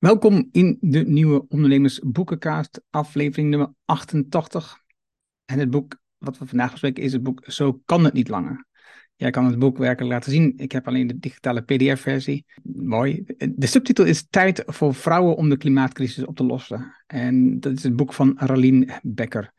Welkom 0.00 0.48
in 0.52 0.78
de 0.80 1.04
nieuwe 1.04 1.44
Ondernemersboekencast, 1.48 2.80
aflevering 2.90 3.50
nummer 3.50 3.72
88. 3.84 4.78
En 5.44 5.58
het 5.58 5.70
boek 5.70 6.00
wat 6.18 6.38
we 6.38 6.46
vandaag 6.46 6.70
bespreken 6.70 7.02
is 7.02 7.12
het 7.12 7.22
boek 7.22 7.42
Zo 7.46 7.80
kan 7.84 8.04
het 8.04 8.12
niet 8.12 8.28
langer. 8.28 8.66
Jij 9.16 9.30
kan 9.30 9.44
het 9.44 9.58
boek 9.58 9.78
werkelijk 9.78 10.12
laten 10.12 10.32
zien. 10.32 10.52
Ik 10.56 10.72
heb 10.72 10.88
alleen 10.88 11.06
de 11.06 11.18
digitale 11.18 11.60
PDF-versie. 11.60 12.44
Mooi. 12.62 13.24
De 13.36 13.66
subtitel 13.66 14.04
is 14.04 14.26
Tijd 14.30 14.62
voor 14.66 14.94
vrouwen 14.94 15.36
om 15.36 15.48
de 15.48 15.56
klimaatcrisis 15.56 16.24
op 16.24 16.36
te 16.36 16.44
lossen. 16.44 16.94
En 17.06 17.60
dat 17.60 17.72
is 17.72 17.82
het 17.82 17.96
boek 17.96 18.12
van 18.12 18.32
Ralien 18.36 18.90
Becker. 19.02 19.52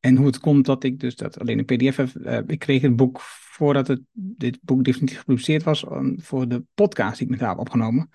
En 0.00 0.16
hoe 0.16 0.26
het 0.26 0.40
komt 0.40 0.66
dat 0.66 0.84
ik 0.84 1.00
dus 1.00 1.16
dat 1.16 1.38
alleen 1.38 1.58
een 1.58 1.64
PDF 1.64 1.96
heb. 1.96 2.08
Uh, 2.14 2.38
ik 2.46 2.58
kreeg 2.58 2.82
het 2.82 2.96
boek 2.96 3.20
voordat 3.20 3.88
het, 3.88 4.00
dit 4.12 4.58
boek 4.62 4.84
definitief 4.84 5.18
gepubliceerd 5.18 5.62
was 5.62 5.84
voor 6.16 6.48
de 6.48 6.64
podcast 6.74 7.18
die 7.18 7.26
ik 7.26 7.30
met 7.32 7.40
haar 7.40 7.48
heb 7.48 7.58
opgenomen. 7.58 8.10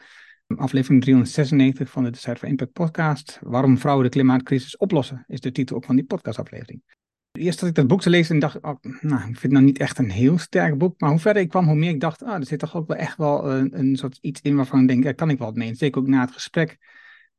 Aflevering 0.58 1.02
396 1.02 1.90
van 1.90 2.04
de 2.04 2.10
Decide 2.10 2.36
for 2.36 2.48
Impact 2.48 2.72
podcast. 2.72 3.40
Waarom 3.42 3.78
vrouwen 3.78 4.04
de 4.06 4.12
klimaatcrisis 4.12 4.78
oplossen, 4.78 5.24
is 5.28 5.40
de 5.40 5.52
titel 5.52 5.76
ook 5.76 5.86
van 5.86 5.96
die 5.96 6.06
podcastaflevering. 6.06 6.84
Eerst 7.32 7.60
had 7.60 7.70
ik 7.70 7.76
dat 7.76 7.88
boek 7.88 8.02
te 8.02 8.10
lezen 8.10 8.34
en 8.34 8.40
dacht, 8.40 8.62
oh, 8.62 8.76
nou, 9.02 9.20
ik 9.20 9.24
vind 9.24 9.42
het 9.42 9.52
nou 9.52 9.66
niet 9.66 9.80
echt 9.80 9.98
een 9.98 10.10
heel 10.10 10.38
sterk 10.38 10.78
boek. 10.78 11.00
Maar 11.00 11.10
hoe 11.10 11.20
verder 11.20 11.42
ik 11.42 11.50
kwam, 11.50 11.66
hoe 11.66 11.76
meer 11.76 11.90
ik 11.90 12.00
dacht, 12.00 12.24
ah, 12.24 12.36
er 12.36 12.46
zit 12.46 12.60
toch 12.60 12.76
ook 12.76 12.88
wel 12.88 12.98
echt 12.98 13.18
wel 13.18 13.52
een, 13.52 13.80
een 13.80 13.96
soort 13.96 14.18
iets 14.22 14.42
in 14.42 14.56
waarvan 14.56 14.82
ik 14.82 14.88
denk, 14.88 15.04
daar 15.04 15.16
kan 15.16 15.30
ik 15.30 15.38
wel 15.38 15.48
wat 15.48 15.56
mee. 15.56 15.76
Zeker 15.76 16.02
ook 16.02 16.08
na 16.08 16.22
het 16.22 16.32
gesprek 16.32 16.78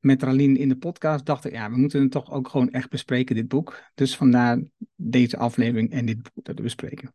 met 0.01 0.23
Ralien 0.23 0.57
in 0.57 0.69
de 0.69 0.77
podcast 0.77 1.27
dacht 1.27 1.45
ik, 1.45 1.53
ja, 1.53 1.71
we 1.71 1.77
moeten 1.77 2.03
het 2.03 2.11
toch 2.11 2.31
ook 2.31 2.49
gewoon 2.49 2.71
echt 2.71 2.91
bespreken, 2.91 3.35
dit 3.35 3.49
boek. 3.49 3.83
Dus 3.95 4.17
vandaar 4.17 4.63
deze 4.97 5.37
aflevering 5.37 5.91
en 5.91 6.07
dit 6.07 6.23
boek 6.23 6.45
te 6.45 6.63
bespreken. 6.63 7.13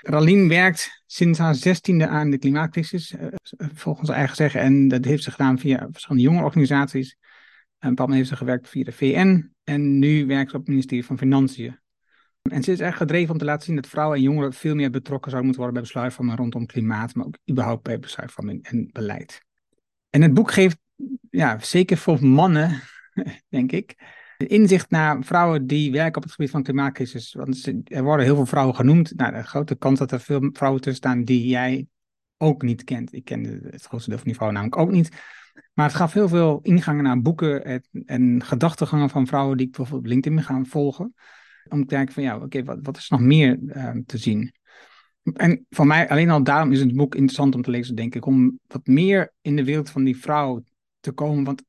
Ralien 0.00 0.48
werkt 0.48 1.02
sinds 1.06 1.38
haar 1.38 1.54
zestiende 1.54 2.06
aan 2.06 2.30
de 2.30 2.38
klimaatcrisis, 2.38 3.14
eh, 3.14 3.26
volgens 3.74 4.08
haar 4.08 4.18
eigen 4.18 4.36
zeggen. 4.36 4.60
En 4.60 4.88
dat 4.88 5.04
heeft 5.04 5.22
ze 5.22 5.30
gedaan 5.30 5.58
via 5.58 5.88
verschillende 5.90 6.24
jonge 6.24 6.42
organisaties. 6.42 7.16
Een 7.78 7.94
paar 7.94 8.10
heeft 8.10 8.28
ze 8.28 8.36
gewerkt 8.36 8.68
via 8.68 8.84
de 8.84 8.92
VN 8.92 9.52
en 9.64 9.98
nu 9.98 10.26
werkt 10.26 10.50
ze 10.50 10.56
op 10.56 10.62
het 10.62 10.70
ministerie 10.70 11.04
van 11.04 11.18
Financiën. 11.18 11.78
En 12.42 12.62
ze 12.62 12.72
is 12.72 12.80
echt 12.80 12.96
gedreven 12.96 13.32
om 13.32 13.38
te 13.38 13.44
laten 13.44 13.64
zien 13.64 13.74
dat 13.76 13.86
vrouwen 13.86 14.16
en 14.16 14.22
jongeren 14.22 14.52
veel 14.52 14.74
meer 14.74 14.90
betrokken 14.90 15.30
zouden 15.30 15.44
moeten 15.44 15.62
worden 15.62 15.82
bij 15.82 15.82
besluitvorming 15.82 16.38
rondom 16.38 16.66
klimaat, 16.66 17.14
maar 17.14 17.26
ook 17.26 17.38
überhaupt 17.50 17.82
bij 17.82 17.98
besluitvorming 17.98 18.64
en 18.64 18.88
beleid. 18.92 19.42
En 20.10 20.22
het 20.22 20.34
boek 20.34 20.50
geeft 20.50 20.78
ja, 21.30 21.58
zeker 21.58 21.96
voor 21.96 22.26
mannen, 22.26 22.82
denk 23.48 23.72
ik, 23.72 23.96
inzicht 24.36 24.90
naar 24.90 25.24
vrouwen 25.24 25.66
die 25.66 25.92
werken 25.92 26.16
op 26.16 26.22
het 26.22 26.32
gebied 26.32 26.50
van 26.50 26.62
klimaatcrisis. 26.62 27.32
Want 27.32 27.72
er 27.84 28.02
worden 28.02 28.26
heel 28.26 28.34
veel 28.34 28.46
vrouwen 28.46 28.74
genoemd. 28.74 29.12
Nou, 29.16 29.32
de 29.32 29.42
grote 29.42 29.76
kans 29.76 29.98
dat 29.98 30.12
er 30.12 30.20
veel 30.20 30.50
vrouwen 30.52 30.80
tussen 30.80 31.02
staan 31.02 31.24
die 31.24 31.46
jij 31.46 31.86
ook 32.36 32.62
niet 32.62 32.84
kent. 32.84 33.14
Ik 33.14 33.24
ken 33.24 33.44
het 33.70 33.84
grootste 33.84 34.10
deel 34.10 34.18
van 34.18 34.26
die 34.26 34.36
vrouwen 34.36 34.60
namelijk 34.60 34.82
ook 34.82 34.90
niet. 34.90 35.10
Maar 35.74 35.86
het 35.86 35.96
gaf 35.96 36.12
heel 36.12 36.28
veel 36.28 36.58
ingangen 36.62 37.04
naar 37.04 37.20
boeken 37.20 37.64
en, 37.64 37.82
en 38.06 38.44
gedachtegangen 38.44 39.10
van 39.10 39.26
vrouwen 39.26 39.56
die 39.56 39.66
ik 39.66 39.72
bijvoorbeeld 39.72 40.04
op 40.04 40.10
LinkedIn 40.10 40.42
gaan 40.42 40.66
volgen. 40.66 41.14
Om 41.68 41.80
te 41.80 41.94
kijken 41.94 42.14
van 42.14 42.22
ja, 42.22 42.36
oké, 42.36 42.64
wat, 42.64 42.78
wat 42.82 42.96
is 42.96 43.08
nog 43.08 43.20
meer 43.20 43.58
uh, 43.62 43.90
te 44.06 44.18
zien? 44.18 44.52
En 45.34 45.66
voor 45.70 45.86
mij, 45.86 46.08
alleen 46.08 46.30
al 46.30 46.42
daarom 46.42 46.72
is 46.72 46.80
het 46.80 46.96
boek 46.96 47.14
interessant 47.14 47.54
om 47.54 47.62
te 47.62 47.70
lezen, 47.70 47.94
denk 47.94 48.14
ik. 48.14 48.26
Om 48.26 48.58
wat 48.66 48.86
meer 48.86 49.32
in 49.40 49.56
de 49.56 49.64
wereld 49.64 49.90
van 49.90 50.04
die 50.04 50.16
vrouw 50.16 50.62
komen. 51.12 51.44
Want 51.44 51.64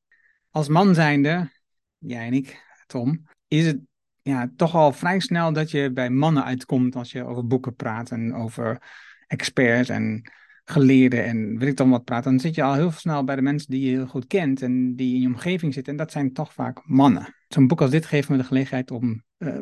als 0.50 0.68
man 0.68 0.94
zijnde, 0.94 1.50
jij 1.98 2.26
en 2.26 2.32
ik, 2.32 2.64
Tom, 2.86 3.24
is 3.48 3.66
het 3.66 3.80
ja, 4.22 4.50
toch 4.56 4.74
al 4.74 4.92
vrij 4.92 5.20
snel 5.20 5.52
dat 5.52 5.70
je 5.70 5.92
bij 5.92 6.10
mannen 6.10 6.44
uitkomt 6.44 6.96
als 6.96 7.12
je 7.12 7.24
over 7.24 7.46
boeken 7.46 7.74
praat 7.74 8.10
en 8.10 8.34
over 8.34 8.82
experts 9.26 9.88
en 9.88 10.30
geleerden 10.64 11.24
en 11.24 11.58
weet 11.58 11.68
ik 11.68 11.76
dan 11.76 11.90
wat 11.90 12.04
praat. 12.04 12.24
Dan 12.24 12.40
zit 12.40 12.54
je 12.54 12.62
al 12.62 12.74
heel 12.74 12.90
snel 12.90 13.24
bij 13.24 13.36
de 13.36 13.42
mensen 13.42 13.70
die 13.70 13.84
je 13.84 13.96
heel 13.96 14.06
goed 14.06 14.26
kent 14.26 14.62
en 14.62 14.96
die 14.96 15.14
in 15.14 15.20
je 15.20 15.26
omgeving 15.26 15.74
zitten. 15.74 15.92
En 15.92 15.98
dat 15.98 16.12
zijn 16.12 16.32
toch 16.32 16.52
vaak 16.52 16.80
mannen. 16.84 17.34
Zo'n 17.48 17.66
boek 17.66 17.80
als 17.80 17.90
dit 17.90 18.06
geeft 18.06 18.28
me 18.28 18.36
de 18.36 18.44
gelegenheid 18.44 18.90
om 18.90 19.22
uh, 19.38 19.54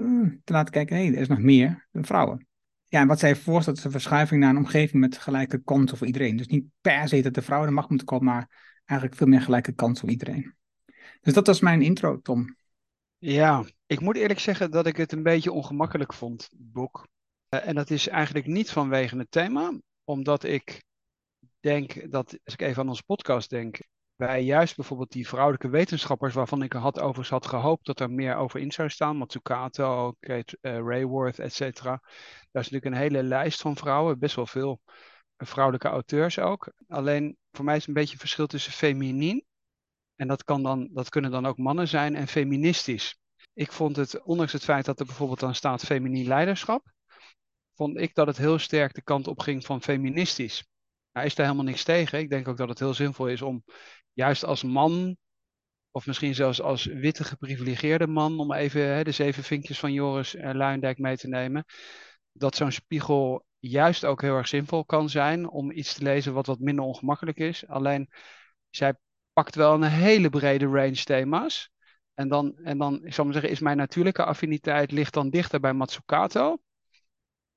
te 0.45 0.53
laten 0.53 0.73
kijken, 0.73 0.97
hé, 0.97 1.05
hey, 1.05 1.15
er 1.15 1.21
is 1.21 1.29
nog 1.29 1.39
meer 1.39 1.89
dan 1.93 2.05
vrouwen. 2.05 2.47
Ja, 2.89 3.01
en 3.01 3.07
wat 3.07 3.19
zij 3.19 3.37
voorstelt 3.37 3.77
is 3.77 3.85
een 3.85 3.91
verschuiving 3.91 4.41
naar 4.41 4.51
een 4.51 4.57
omgeving 4.57 5.01
met 5.01 5.19
gelijke 5.19 5.63
kansen 5.63 5.97
voor 5.97 6.07
iedereen. 6.07 6.37
Dus 6.37 6.47
niet 6.47 6.65
per 6.81 7.09
se 7.09 7.23
dat 7.23 7.35
de 7.35 7.43
vrouwen 7.43 7.69
de 7.69 7.75
macht 7.75 7.89
moeten 7.89 8.07
komen, 8.07 8.25
maar 8.25 8.68
eigenlijk 8.89 9.19
veel 9.19 9.27
meer 9.27 9.41
gelijke 9.41 9.73
kans 9.73 10.01
voor 10.01 10.09
iedereen. 10.09 10.55
Dus 11.21 11.35
dat 11.35 11.47
was 11.47 11.61
mijn 11.61 11.83
intro, 11.83 12.21
Tom. 12.21 12.57
Ja, 13.19 13.65
ik 13.87 14.01
moet 14.01 14.17
eerlijk 14.17 14.41
zeggen 14.41 14.71
dat 14.71 14.87
ik 14.87 14.97
het 14.97 15.13
een 15.13 15.23
beetje 15.23 15.53
ongemakkelijk 15.53 16.13
vond, 16.13 16.49
boek. 16.53 17.09
Uh, 17.55 17.67
en 17.67 17.75
dat 17.75 17.91
is 17.91 18.09
eigenlijk 18.09 18.47
niet 18.47 18.71
vanwege 18.71 19.19
het 19.19 19.31
thema, 19.31 19.73
omdat 20.05 20.45
ik 20.45 20.83
denk 21.61 22.11
dat, 22.11 22.39
als 22.45 22.55
ik 22.55 22.63
even 22.63 22.83
aan 22.83 22.89
onze 22.89 23.05
podcast 23.05 23.51
denk, 23.51 23.79
wij 24.17 24.45
juist 24.45 24.77
bijvoorbeeld 24.77 25.13
die 25.13 25.29
vrouwelijke 25.29 25.69
wetenschappers, 25.69 26.35
waarvan 26.35 26.63
ik 26.63 26.73
had 26.73 26.99
overigens 26.99 27.29
had 27.29 27.47
gehoopt 27.47 27.87
dat 27.87 28.01
er 28.01 28.11
meer 28.11 28.37
over 28.37 28.61
in 28.61 28.73
zou 28.73 28.89
staan, 28.89 29.17
Matsukato, 29.17 30.15
Kate 30.21 30.59
uh, 30.61 30.73
Rayworth, 30.73 31.39
et 31.39 31.55
cetera. 31.55 32.01
Daar 32.51 32.63
is 32.63 32.71
natuurlijk 32.71 32.85
een 32.85 33.01
hele 33.01 33.23
lijst 33.23 33.61
van 33.61 33.77
vrouwen, 33.77 34.19
best 34.19 34.37
wel 34.37 34.47
veel 34.47 34.81
vrouwelijke 35.47 35.89
auteurs 35.89 36.39
ook. 36.39 36.73
Alleen 36.89 37.37
voor 37.53 37.65
mij 37.65 37.77
is 37.77 37.87
een 37.87 37.95
beetje 37.95 38.11
het 38.11 38.21
verschil 38.21 38.47
tussen 38.47 38.73
feminien, 38.73 39.45
en 40.17 40.29
dat, 40.29 40.45
kan 40.45 40.63
dan, 40.63 40.89
dat 40.93 41.09
kunnen 41.09 41.31
dan 41.31 41.47
ook 41.47 41.59
mannen 41.59 41.89
zijn, 41.89 42.15
en 42.15 42.29
feministisch. 42.29 43.19
Ik 43.53 43.73
vond 43.73 43.97
het, 43.97 44.23
ondanks 44.23 44.53
het 44.53 44.65
feit 44.65 44.85
dat 44.85 45.01
er 45.01 45.07
bijvoorbeeld 45.07 45.41
dan 45.41 45.55
staat 45.55 45.85
feminien 45.85 46.27
leiderschap, 46.27 46.93
vond 47.75 47.99
ik 47.99 48.15
dat 48.15 48.27
het 48.27 48.37
heel 48.37 48.59
sterk 48.59 48.95
de 48.95 49.03
kant 49.03 49.27
op 49.27 49.41
ging 49.41 49.65
van 49.65 49.83
feministisch. 49.83 50.65
Hij 51.13 51.27
is 51.27 51.35
daar 51.35 51.47
helemaal 51.47 51.67
niks 51.67 51.85
tegen. 51.85 52.19
Ik 52.19 52.31
denk 52.31 52.49
ook 52.49 52.57
dat 52.57 52.69
het 52.69 52.79
heel 52.79 52.95
zinvol 52.95 53.29
is 53.29 53.43
om 53.43 53.65
juist 54.13 54.45
als 54.45 54.63
man, 54.63 55.17
of 55.91 56.07
misschien 56.07 56.35
zelfs 56.35 56.61
als 56.61 56.85
witte 56.85 57.25
geprivilegeerde 57.25 58.07
man, 58.07 58.39
om 58.39 58.53
even 58.53 58.83
hè, 58.83 59.05
de 59.05 59.11
zeven 59.11 59.43
vinkjes 59.43 59.79
van 59.79 59.93
Joris 59.93 60.35
uh, 60.35 60.53
Luijendijk 60.53 60.99
mee 60.99 61.17
te 61.17 61.29
nemen, 61.29 61.65
dat 62.33 62.57
zo'n 62.57 62.73
spiegel 62.73 63.47
juist 63.59 64.05
ook 64.05 64.23
heel 64.23 64.37
erg 64.37 64.49
zinvol 64.49 64.85
kan 64.85 65.09
zijn 65.09 65.49
om 65.49 65.71
iets 65.71 65.95
te 65.95 66.03
lezen 66.03 66.33
wat 66.33 66.47
wat 66.47 66.59
minder 66.59 66.85
ongemakkelijk 66.85 67.39
is. 67.39 67.67
Alleen 67.67 68.11
zij 68.71 68.95
pakt 69.33 69.55
wel 69.55 69.75
een 69.75 69.83
hele 69.83 70.31
brede 70.31 70.67
range 70.67 71.05
thema's. 71.05 71.71
En 72.15 72.29
dan, 72.29 72.57
en 72.57 72.79
dan 72.79 73.05
ik 73.05 73.15
zal 73.15 73.25
maar 73.25 73.33
zeggen, 73.33 73.53
is 73.53 73.61
mijn 73.61 73.77
natuurlijke 73.77 74.25
affiniteit 74.25 74.91
ligt 74.91 75.15
dan 75.15 75.31
dichter 75.31 75.61
bij 75.61 75.73
Matsukato. 75.73 76.59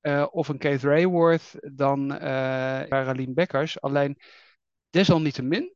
Uh, 0.00 0.26
of 0.30 0.48
een 0.48 0.58
Keith 0.58 0.82
Rayworth 0.82 1.76
dan 1.76 2.12
uh, 2.12 2.18
Caroline 2.82 3.32
Beckers. 3.32 3.80
Alleen 3.80 4.18
desalniettemin 4.90 5.74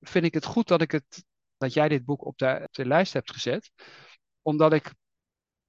vind 0.00 0.24
ik 0.24 0.34
het 0.34 0.44
goed 0.44 0.68
dat, 0.68 0.80
ik 0.80 0.90
het, 0.90 1.24
dat 1.56 1.72
jij 1.72 1.88
dit 1.88 2.04
boek 2.04 2.24
op 2.24 2.38
de, 2.38 2.60
op 2.62 2.72
de 2.72 2.86
lijst 2.86 3.12
hebt 3.12 3.32
gezet. 3.32 3.70
Omdat 4.42 4.72
ik 4.72 4.92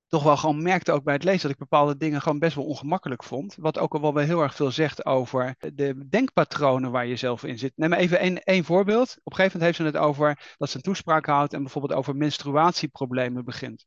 toch 0.10 0.24
wel 0.24 0.38
gewoon 0.38 0.62
merkte 0.62 0.92
ook 0.92 1.04
bij 1.04 1.14
het 1.14 1.24
lezen 1.24 1.42
dat 1.42 1.52
ik 1.52 1.58
bepaalde 1.58 1.98
dingen 1.98 2.22
gewoon 2.22 2.40
best 2.40 2.56
wel 2.56 2.66
ongemakkelijk 2.66 3.24
vond. 3.24 3.56
Wat 3.56 3.78
ook 3.78 3.94
al 3.94 4.14
wel 4.14 4.24
heel 4.24 4.42
erg 4.42 4.56
veel 4.56 4.72
zegt 4.72 5.06
over 5.06 5.56
de 5.74 6.08
denkpatronen 6.10 6.92
waar 6.92 7.06
je 7.06 7.16
zelf 7.16 7.44
in 7.44 7.58
zit. 7.58 7.72
Neem 7.76 7.94
even 7.94 8.20
één, 8.20 8.44
één 8.44 8.64
voorbeeld. 8.64 9.18
Op 9.24 9.32
een 9.32 9.36
gegeven 9.36 9.60
moment 9.60 9.78
heeft 9.78 9.92
ze 9.92 9.98
het 9.98 10.08
over 10.08 10.56
dat 10.58 10.70
ze 10.70 10.76
een 10.76 10.82
toespraak 10.82 11.26
houdt 11.26 11.54
en 11.54 11.62
bijvoorbeeld 11.62 11.94
over 11.94 12.16
menstruatieproblemen 12.16 13.46
begint. 13.46 13.86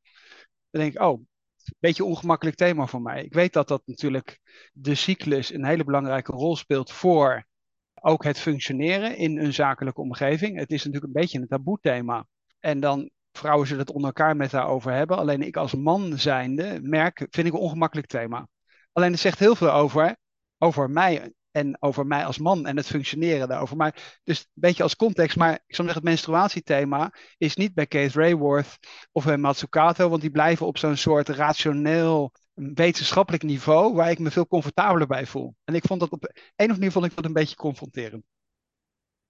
Dan 0.71 0.81
denk 0.81 0.95
ik, 0.95 1.01
oh, 1.01 1.21
een 1.21 1.77
beetje 1.79 2.05
ongemakkelijk 2.05 2.57
thema 2.57 2.87
voor 2.87 3.03
mij. 3.03 3.25
Ik 3.25 3.35
weet 3.35 3.53
dat 3.53 3.69
dat 3.69 3.83
natuurlijk 3.85 4.41
de 4.73 4.95
cyclus 4.95 5.53
een 5.53 5.65
hele 5.65 5.85
belangrijke 5.85 6.33
rol 6.33 6.57
speelt 6.57 6.93
voor 6.93 7.47
ook 7.95 8.25
het 8.25 8.39
functioneren 8.39 9.17
in 9.17 9.39
een 9.39 9.55
zakelijke 9.55 10.01
omgeving. 10.01 10.59
Het 10.59 10.71
is 10.71 10.85
natuurlijk 10.85 11.15
een 11.15 11.21
beetje 11.21 11.39
een 11.39 11.49
taboe 11.49 11.79
thema. 11.81 12.27
En 12.61 12.81
dan 12.81 13.11
vrouwen 13.33 13.67
zullen 13.67 13.83
het 13.83 13.95
onder 13.95 14.07
elkaar 14.07 14.37
met 14.37 14.51
daarover 14.51 14.93
hebben. 14.93 15.17
Alleen 15.17 15.43
ik 15.43 15.57
als 15.57 15.75
man 15.75 16.19
zijnde 16.19 16.79
merk, 16.83 17.27
vind 17.31 17.47
ik 17.47 17.53
een 17.53 17.59
ongemakkelijk 17.59 18.07
thema. 18.07 18.49
Alleen 18.93 19.11
het 19.11 19.21
zegt 19.21 19.39
heel 19.39 19.57
veel 19.57 19.73
over, 19.73 20.17
over 20.59 20.91
mij 20.91 21.33
en 21.51 21.77
over 21.81 22.07
mij 22.07 22.25
als 22.25 22.39
man 22.39 22.67
en 22.67 22.77
het 22.77 22.87
functioneren 22.87 23.49
daarover. 23.49 23.77
Maar 23.77 24.21
dus 24.25 24.39
een 24.39 24.47
beetje 24.55 24.83
als 24.83 24.97
context, 24.97 25.37
maar 25.37 25.53
ik 25.53 25.75
zou 25.75 25.89
zeggen, 25.89 25.95
het 25.95 26.05
menstruatiethema 26.05 27.15
is 27.39 27.57
niet 27.57 27.75
bij 27.75 27.87
Keith 27.87 28.15
Rayworth 28.15 28.79
of 29.13 29.25
bij 29.25 29.37
Matsukato, 29.37 30.09
want 30.09 30.21
die 30.21 30.31
blijven 30.31 30.67
op 30.67 30.79
zo'n 30.79 30.97
soort 30.97 31.29
rationeel 31.29 32.33
wetenschappelijk 32.55 33.43
niveau 33.43 33.95
waar 33.95 34.11
ik 34.11 34.19
me 34.19 34.31
veel 34.31 34.47
comfortabeler 34.47 35.07
bij 35.07 35.27
voel. 35.27 35.55
En 35.65 35.75
ik 35.75 35.85
vond 35.87 36.01
dat 36.01 36.11
op 36.11 36.23
een 36.25 36.31
of 36.71 36.77
andere 36.77 36.91
manier 36.91 37.11
ik 37.11 37.17
dat 37.17 37.25
een 37.25 37.33
beetje 37.33 37.57
confronterend. 37.57 38.25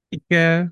Ik 0.09 0.23
uh, 0.27 0.63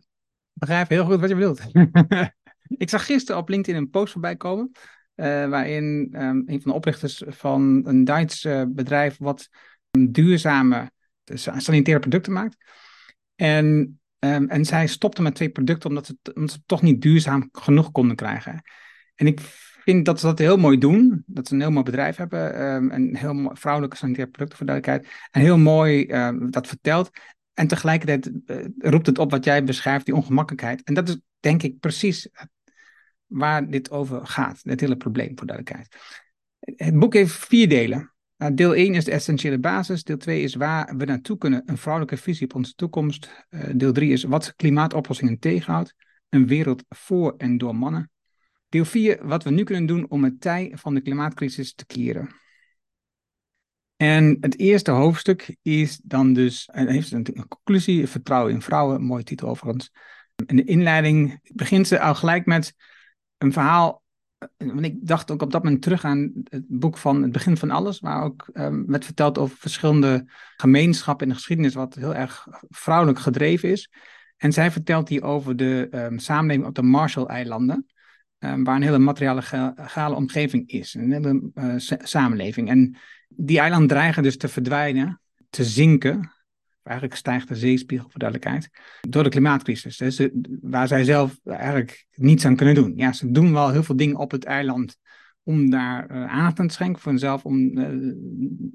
begrijp 0.52 0.88
heel 0.88 1.04
goed 1.04 1.20
wat 1.20 1.28
je 1.28 1.34
bedoelt. 1.34 1.60
Ik 2.76 2.88
zag 2.88 3.06
gisteren 3.06 3.40
op 3.40 3.48
LinkedIn 3.48 3.80
een 3.80 3.90
post 3.90 4.12
voorbij 4.12 4.36
komen. 4.36 4.70
Uh, 5.16 5.48
waarin 5.48 6.14
um, 6.14 6.42
een 6.46 6.62
van 6.62 6.70
de 6.70 6.76
oprichters 6.76 7.22
van 7.26 7.80
een 7.84 8.04
Duits 8.04 8.44
uh, 8.44 8.62
bedrijf 8.68 9.16
wat 9.18 9.48
duurzame 9.90 10.90
dus 11.24 11.48
sanitaire 11.56 12.00
producten 12.00 12.32
maakt. 12.32 12.56
En, 13.34 14.00
um, 14.18 14.48
en 14.48 14.64
zij 14.64 14.86
stopte 14.86 15.22
met 15.22 15.34
twee 15.34 15.50
producten 15.50 15.88
omdat 15.88 16.06
ze, 16.06 16.16
omdat 16.34 16.50
ze 16.50 16.62
toch 16.66 16.82
niet 16.82 17.02
duurzaam 17.02 17.48
genoeg 17.52 17.90
konden 17.90 18.16
krijgen. 18.16 18.62
En 19.14 19.26
ik 19.26 19.40
vind 19.84 20.04
dat 20.04 20.20
ze 20.20 20.26
dat 20.26 20.38
heel 20.38 20.56
mooi 20.56 20.78
doen. 20.78 21.22
Dat 21.26 21.48
ze 21.48 21.54
een 21.54 21.60
heel 21.60 21.70
mooi 21.70 21.84
bedrijf 21.84 22.16
hebben. 22.16 22.62
Um, 22.62 22.90
een 22.90 23.16
heel 23.16 23.34
mooi 23.34 23.56
vrouwelijke 23.56 23.96
sanitaire 23.96 24.32
producten 24.32 24.58
voor 24.58 24.66
duidelijkheid. 24.66 25.14
En 25.30 25.40
heel 25.40 25.58
mooi 25.58 26.06
dat 26.50 26.66
vertelt. 26.66 27.10
En 27.54 27.66
tegelijkertijd 27.66 28.30
uh, 28.46 28.66
roept 28.78 29.06
het 29.06 29.18
op 29.18 29.30
wat 29.30 29.44
jij 29.44 29.64
beschrijft, 29.64 30.04
die 30.04 30.14
ongemakkelijkheid. 30.14 30.82
En 30.82 30.94
dat 30.94 31.08
is 31.08 31.20
denk 31.40 31.62
ik 31.62 31.80
precies 31.80 32.28
waar 33.30 33.70
dit 33.70 33.90
over 33.90 34.26
gaat. 34.26 34.60
Het 34.62 34.80
hele 34.80 34.96
probleem, 34.96 35.32
voor 35.38 35.46
duidelijkheid. 35.46 35.96
Het 36.60 36.98
boek 36.98 37.14
heeft 37.14 37.32
vier 37.32 37.68
delen. 37.68 38.12
Nou, 38.36 38.54
deel 38.54 38.74
1 38.74 38.94
is 38.94 39.04
de 39.04 39.10
essentiële 39.10 39.58
basis. 39.58 40.04
Deel 40.04 40.16
2 40.16 40.42
is 40.42 40.54
waar 40.54 40.96
we 40.96 41.04
naartoe 41.04 41.38
kunnen. 41.38 41.62
Een 41.66 41.78
vrouwelijke 41.78 42.16
visie 42.16 42.46
op 42.46 42.54
onze 42.54 42.74
toekomst. 42.74 43.46
Uh, 43.50 43.60
deel 43.74 43.92
3 43.92 44.12
is 44.12 44.22
wat 44.22 44.54
klimaatoplossingen 44.56 45.38
tegenhoudt. 45.38 45.94
Een 46.28 46.46
wereld 46.46 46.84
voor 46.88 47.34
en 47.36 47.58
door 47.58 47.76
mannen. 47.76 48.10
Deel 48.68 48.84
4, 48.84 49.26
wat 49.26 49.44
we 49.44 49.50
nu 49.50 49.62
kunnen 49.62 49.86
doen 49.86 50.10
om 50.10 50.24
het 50.24 50.40
tij 50.40 50.72
van 50.74 50.94
de 50.94 51.00
klimaatcrisis 51.00 51.74
te 51.74 51.86
keren. 51.86 52.28
En 53.96 54.36
het 54.40 54.58
eerste 54.58 54.90
hoofdstuk 54.90 55.56
is 55.62 56.00
dan 56.02 56.32
dus, 56.32 56.68
en 56.72 56.88
heeft 56.88 57.12
een, 57.12 57.26
een 57.32 57.48
conclusie, 57.48 58.06
vertrouwen 58.06 58.52
in 58.52 58.62
vrouwen, 58.62 59.02
mooie 59.02 59.24
titel 59.24 59.48
overigens. 59.48 59.92
In 60.46 60.56
de 60.56 60.64
inleiding 60.64 61.40
begint 61.54 61.88
ze 61.88 62.00
al 62.00 62.14
gelijk 62.14 62.46
met 62.46 62.74
een 63.40 63.52
verhaal 63.52 64.02
want 64.56 64.84
ik 64.84 65.06
dacht 65.06 65.30
ook 65.30 65.42
op 65.42 65.52
dat 65.52 65.62
moment 65.62 65.82
terug 65.82 66.04
aan 66.04 66.32
het 66.44 66.64
boek 66.68 66.98
van 66.98 67.22
Het 67.22 67.32
Begin 67.32 67.56
van 67.56 67.70
Alles, 67.70 68.00
waar 68.00 68.22
ook 68.22 68.48
um, 68.54 68.86
werd 68.86 69.04
verteld 69.04 69.38
over 69.38 69.56
verschillende 69.56 70.24
gemeenschappen 70.56 71.26
in 71.26 71.32
de 71.32 71.38
geschiedenis, 71.38 71.74
wat 71.74 71.94
heel 71.94 72.14
erg 72.14 72.46
vrouwelijk 72.68 73.18
gedreven 73.18 73.68
is. 73.68 73.90
En 74.36 74.52
zij 74.52 74.70
vertelt 74.70 75.08
hier 75.08 75.22
over 75.22 75.56
de 75.56 75.88
um, 75.90 76.18
samenleving 76.18 76.66
op 76.66 76.74
de 76.74 76.82
Marshall-eilanden, 76.82 77.86
um, 78.38 78.64
waar 78.64 78.76
een 78.76 78.82
hele 78.82 78.98
materiale 78.98 80.14
omgeving 80.14 80.68
is, 80.68 80.94
een 80.94 81.12
hele 81.12 81.50
uh, 81.54 81.74
samenleving. 82.02 82.68
En 82.68 82.96
die 83.28 83.58
eilanden 83.58 83.88
dreigen 83.88 84.22
dus 84.22 84.36
te 84.36 84.48
verdwijnen, 84.48 85.20
te 85.50 85.64
zinken, 85.64 86.32
Eigenlijk 86.82 87.18
stijgt 87.18 87.48
de 87.48 87.56
zeespiegel, 87.56 88.10
voor 88.10 88.20
duidelijkheid, 88.20 88.70
door 89.08 89.22
de 89.22 89.28
klimaatcrisis. 89.28 89.96
Dus 89.96 90.28
waar 90.60 90.88
zij 90.88 91.04
zelf 91.04 91.38
eigenlijk 91.44 92.06
niets 92.14 92.44
aan 92.44 92.56
kunnen 92.56 92.74
doen. 92.74 92.92
Ja, 92.96 93.12
ze 93.12 93.30
doen 93.30 93.52
wel 93.52 93.70
heel 93.70 93.82
veel 93.82 93.96
dingen 93.96 94.16
op 94.16 94.30
het 94.30 94.44
eiland 94.44 94.96
om 95.42 95.70
daar 95.70 96.10
uh, 96.10 96.26
aandacht 96.26 96.60
aan 96.60 96.66
te 96.66 96.74
schenken 96.74 97.02
voor 97.02 97.10
hunzelf, 97.10 97.44
om 97.44 97.78
uh, 97.78 98.14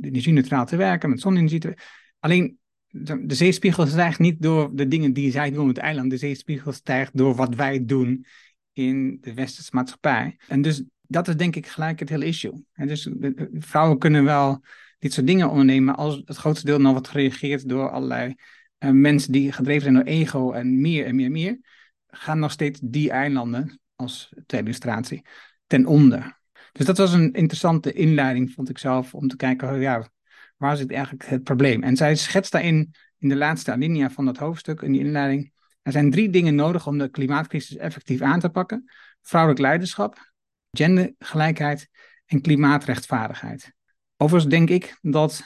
energie-neutraal 0.02 0.66
te 0.66 0.76
werken, 0.76 1.10
met 1.10 1.22
zonenergie 1.22 1.60
te 1.60 1.78
Alleen, 2.20 2.58
de, 2.88 3.26
de 3.26 3.36
zeespiegel 3.36 3.88
stijgt 3.88 4.20
niet 4.20 4.42
door 4.42 4.76
de 4.76 4.88
dingen 4.88 5.14
die 5.14 5.32
zij 5.32 5.52
doen 5.52 5.62
op 5.62 5.68
het 5.68 5.78
eiland. 5.78 6.10
De 6.10 6.18
zeespiegel 6.18 6.72
stijgt 6.72 7.18
door 7.18 7.36
wat 7.36 7.56
wij 7.56 7.86
doen 7.86 8.26
in 8.74 9.18
de 9.22 9.34
westerse 9.34 9.70
maatschappij. 9.74 10.38
En 10.48 10.62
dus 10.62 10.84
dat 11.02 11.28
is 11.28 11.36
denk 11.36 11.56
ik 11.56 11.68
gelijk 11.68 12.00
het 12.00 12.10
hele 12.10 12.26
issue. 12.26 12.66
En 12.74 12.88
dus 12.88 13.10
vrouwen 13.52 13.98
kunnen 13.98 14.24
wel 14.24 14.62
dit 15.06 15.14
soort 15.14 15.28
dingen 15.28 15.50
ondernemen 15.50 15.96
als 15.96 16.22
het 16.26 16.38
grootste 16.38 16.66
deel 16.66 16.80
nog 16.80 16.92
wordt 16.92 17.08
gereageerd 17.08 17.70
door 17.70 17.90
allerlei 17.90 18.36
uh, 18.80 18.90
mensen 18.90 19.32
die 19.32 19.52
gedreven 19.52 19.82
zijn 19.82 19.94
door 19.94 20.04
ego 20.04 20.52
en 20.52 20.82
meer 20.82 21.06
en 21.06 21.16
meer 21.16 21.26
en 21.26 21.32
meer, 21.32 21.60
gaan 22.08 22.40
nog 22.40 22.52
steeds 22.52 22.80
die 22.84 23.12
eilanden, 23.12 23.80
als 23.96 24.34
ter 24.46 24.60
illustratie, 24.60 25.26
ten 25.68 25.86
onder. 25.86 26.40
Dus 26.72 26.86
dat 26.86 26.98
was 26.98 27.14
een 27.14 27.34
interessante 27.34 27.94
inleiding, 27.94 28.52
vond 28.52 28.70
ik 28.70 28.78
zelf, 28.78 29.14
om 29.14 29.28
te 29.28 29.36
kijken, 29.36 29.74
oh 29.74 29.82
ja, 29.82 30.10
waar 30.58 30.78
zit 30.78 30.92
eigenlijk 30.92 31.26
het 31.26 31.44
probleem? 31.44 31.84
En 31.84 31.96
zij 31.96 32.16
schetst 32.16 32.52
daarin, 32.52 32.94
in 33.18 33.30
de 33.30 33.36
laatste 33.36 33.72
alinea 33.72 34.10
van 34.10 34.26
dat 34.26 34.38
hoofdstuk, 34.38 34.82
in 34.82 34.92
die 34.92 35.02
inleiding, 35.02 35.52
er 35.82 35.92
zijn 35.92 36.12
drie 36.12 36.30
dingen 36.30 36.56
nodig 36.56 36.88
om 36.88 36.98
de 36.98 37.10
klimaatcrisis 37.10 37.78
effectief 37.78 38.22
aan 38.22 38.40
te 38.40 38.50
pakken. 38.50 38.92
Vrouwelijk 39.22 39.62
leiderschap, 39.62 40.32
gendergelijkheid 40.72 41.90
en 42.26 42.42
klimaatrechtvaardigheid. 42.42 43.74
Overigens 44.18 44.54
denk 44.54 44.70
ik 44.70 44.98
dat 45.02 45.44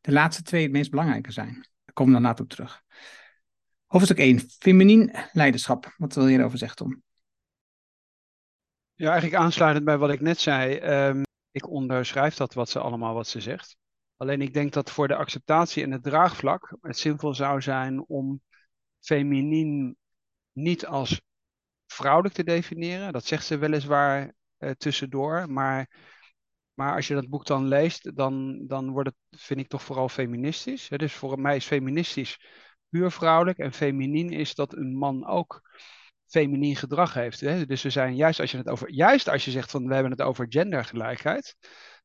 de 0.00 0.12
laatste 0.12 0.42
twee 0.42 0.62
het 0.62 0.72
meest 0.72 0.90
belangrijke 0.90 1.32
zijn. 1.32 1.52
Daar 1.52 1.94
komen 1.94 2.14
we 2.14 2.20
later 2.20 2.44
op 2.44 2.50
terug. 2.50 2.82
Hoofdstuk 3.86 4.18
1, 4.18 4.40
feminien 4.58 5.14
leiderschap. 5.32 5.94
Wat 5.96 6.14
wil 6.14 6.28
je 6.28 6.38
erover 6.38 6.58
zeggen, 6.58 6.76
Tom? 6.76 7.02
Ja, 8.94 9.10
eigenlijk 9.10 9.42
aansluitend 9.42 9.84
bij 9.84 9.98
wat 9.98 10.10
ik 10.10 10.20
net 10.20 10.40
zei. 10.40 10.78
Um, 11.08 11.22
ik 11.50 11.68
onderschrijf 11.68 12.34
dat 12.34 12.54
wat 12.54 12.68
ze 12.68 12.78
allemaal 12.78 13.14
wat 13.14 13.28
ze 13.28 13.40
zegt. 13.40 13.76
Alleen 14.16 14.42
ik 14.42 14.54
denk 14.54 14.72
dat 14.72 14.90
voor 14.90 15.08
de 15.08 15.16
acceptatie 15.16 15.82
en 15.82 15.90
het 15.90 16.02
draagvlak 16.02 16.76
het 16.80 16.98
zinvol 16.98 17.34
zou 17.34 17.62
zijn 17.62 18.04
om 18.06 18.42
feminien 19.00 19.96
niet 20.52 20.86
als 20.86 21.20
vrouwelijk 21.86 22.34
te 22.34 22.44
definiëren. 22.44 23.12
Dat 23.12 23.24
zegt 23.24 23.46
ze 23.46 23.58
weliswaar 23.58 24.34
uh, 24.58 24.70
tussendoor, 24.70 25.50
maar 25.50 25.90
maar 26.76 26.94
als 26.94 27.08
je 27.08 27.14
dat 27.14 27.28
boek 27.28 27.46
dan 27.46 27.68
leest, 27.68 28.16
dan, 28.16 28.66
dan 28.66 28.90
wordt 28.90 29.08
het, 29.08 29.40
vind 29.40 29.60
ik 29.60 29.68
toch 29.68 29.82
vooral 29.82 30.08
feministisch. 30.08 30.88
Dus 30.88 31.12
voor 31.12 31.40
mij 31.40 31.56
is 31.56 31.66
feministisch 31.66 32.40
puur 32.88 33.10
vrouwelijk. 33.10 33.58
En 33.58 33.72
feminien 33.72 34.30
is 34.30 34.54
dat 34.54 34.76
een 34.76 34.96
man 34.96 35.26
ook 35.26 35.60
feminien 36.26 36.76
gedrag 36.76 37.14
heeft. 37.14 37.68
Dus 37.68 37.82
we 37.82 37.90
zijn 37.90 38.16
juist 38.16 38.40
als 38.40 38.50
je 38.50 38.56
het 38.56 38.68
over, 38.68 38.90
juist 38.90 39.28
als 39.28 39.44
je 39.44 39.50
zegt 39.50 39.70
van 39.70 39.86
we 39.86 39.94
hebben 39.94 40.12
het 40.12 40.22
over 40.22 40.46
gendergelijkheid, 40.48 41.56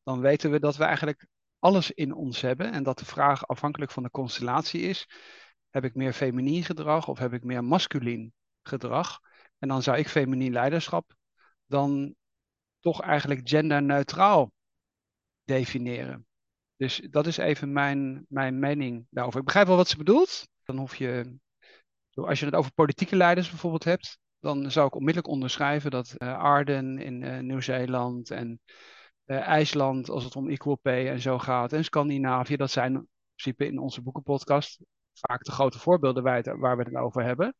dan 0.03 0.19
weten 0.19 0.51
we 0.51 0.59
dat 0.59 0.75
we 0.77 0.83
eigenlijk 0.83 1.27
alles 1.59 1.91
in 1.91 2.13
ons 2.13 2.41
hebben. 2.41 2.71
En 2.71 2.83
dat 2.83 2.99
de 2.99 3.05
vraag 3.05 3.47
afhankelijk 3.47 3.91
van 3.91 4.03
de 4.03 4.09
constellatie 4.11 4.81
is: 4.81 5.07
heb 5.69 5.83
ik 5.83 5.95
meer 5.95 6.13
feminien 6.13 6.63
gedrag 6.63 7.07
of 7.07 7.19
heb 7.19 7.33
ik 7.33 7.43
meer 7.43 7.63
masculien 7.63 8.33
gedrag? 8.63 9.19
En 9.59 9.67
dan 9.67 9.81
zou 9.83 9.97
ik 9.97 10.07
feminien 10.09 10.51
leiderschap 10.51 11.15
dan 11.65 12.15
toch 12.79 13.01
eigenlijk 13.01 13.49
genderneutraal 13.49 14.51
definiëren. 15.51 16.25
Dus 16.75 17.07
dat 17.09 17.27
is 17.27 17.37
even 17.37 17.71
mijn, 17.71 18.25
mijn 18.29 18.59
mening 18.59 19.05
daarover. 19.09 19.39
Ik 19.39 19.45
begrijp 19.45 19.67
wel 19.67 19.75
wat 19.75 19.89
ze 19.89 19.97
bedoelt. 19.97 20.47
Dan 20.63 20.77
hoef 20.77 20.95
je, 20.95 21.37
als 22.13 22.39
je 22.39 22.45
het 22.45 22.55
over 22.55 22.73
politieke 22.73 23.15
leiders 23.15 23.49
bijvoorbeeld 23.49 23.83
hebt, 23.83 24.19
dan 24.39 24.71
zou 24.71 24.87
ik 24.87 24.95
onmiddellijk 24.95 25.33
onderschrijven 25.33 25.91
dat 25.91 26.15
uh, 26.17 26.37
Arden 26.37 26.97
in 26.97 27.21
uh, 27.21 27.39
Nieuw-Zeeland 27.39 28.31
en 28.31 28.59
uh, 29.25 29.39
IJsland, 29.39 30.09
als 30.09 30.23
het 30.23 30.35
om 30.35 30.49
equal 30.49 30.75
pay 30.75 31.07
en 31.07 31.19
zo 31.19 31.39
gaat, 31.39 31.73
en 31.73 31.83
Scandinavië, 31.83 32.55
dat 32.55 32.71
zijn 32.71 32.93
in 32.93 33.07
principe 33.35 33.65
in 33.65 33.79
onze 33.79 34.01
boekenpodcast 34.01 34.79
vaak 35.13 35.43
de 35.43 35.51
grote 35.51 35.79
voorbeelden 35.79 36.23
waar, 36.23 36.77
we 36.77 36.83
het 36.83 36.95
over 36.95 37.23
hebben. 37.23 37.55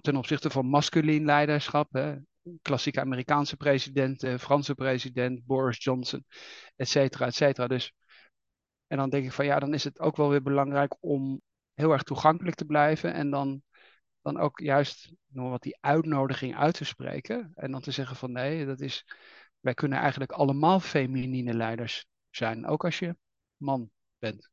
Ten 0.00 0.16
opzichte, 0.16 0.50
van 0.50 0.66
masculien 0.66 1.24
leiderschap, 1.24 1.92
hè, 1.92 2.16
klassieke 2.62 3.00
Amerikaanse 3.00 3.56
president, 3.56 4.22
uh, 4.24 4.38
Franse 4.38 4.74
president, 4.74 5.46
Boris 5.46 5.84
Johnson, 5.84 6.24
et 6.76 6.88
cetera, 6.88 7.26
et 7.26 7.34
cetera. 7.34 7.66
Dus, 7.66 7.92
en 8.86 8.96
dan 8.96 9.10
denk 9.10 9.24
ik 9.24 9.32
van 9.32 9.44
ja, 9.44 9.58
dan 9.58 9.74
is 9.74 9.84
het 9.84 10.00
ook 10.00 10.16
wel 10.16 10.28
weer 10.28 10.42
belangrijk 10.42 10.96
om 11.00 11.40
heel 11.74 11.92
erg 11.92 12.02
toegankelijk 12.02 12.56
te 12.56 12.64
blijven 12.64 13.12
en 13.12 13.30
dan, 13.30 13.62
dan 14.22 14.38
ook 14.38 14.60
juist 14.60 15.12
nog 15.26 15.50
wat 15.50 15.62
die 15.62 15.78
uitnodiging 15.80 16.56
uit 16.56 16.74
te 16.74 16.84
spreken 16.84 17.50
en 17.54 17.70
dan 17.70 17.80
te 17.80 17.90
zeggen 17.90 18.16
van 18.16 18.32
nee, 18.32 18.66
dat 18.66 18.80
is, 18.80 19.04
wij 19.60 19.74
kunnen 19.74 19.98
eigenlijk 19.98 20.32
allemaal 20.32 20.80
feminine 20.80 21.54
leiders 21.54 22.06
zijn, 22.30 22.66
ook 22.66 22.84
als 22.84 22.98
je 22.98 23.16
man 23.56 23.90
bent. 24.18 24.50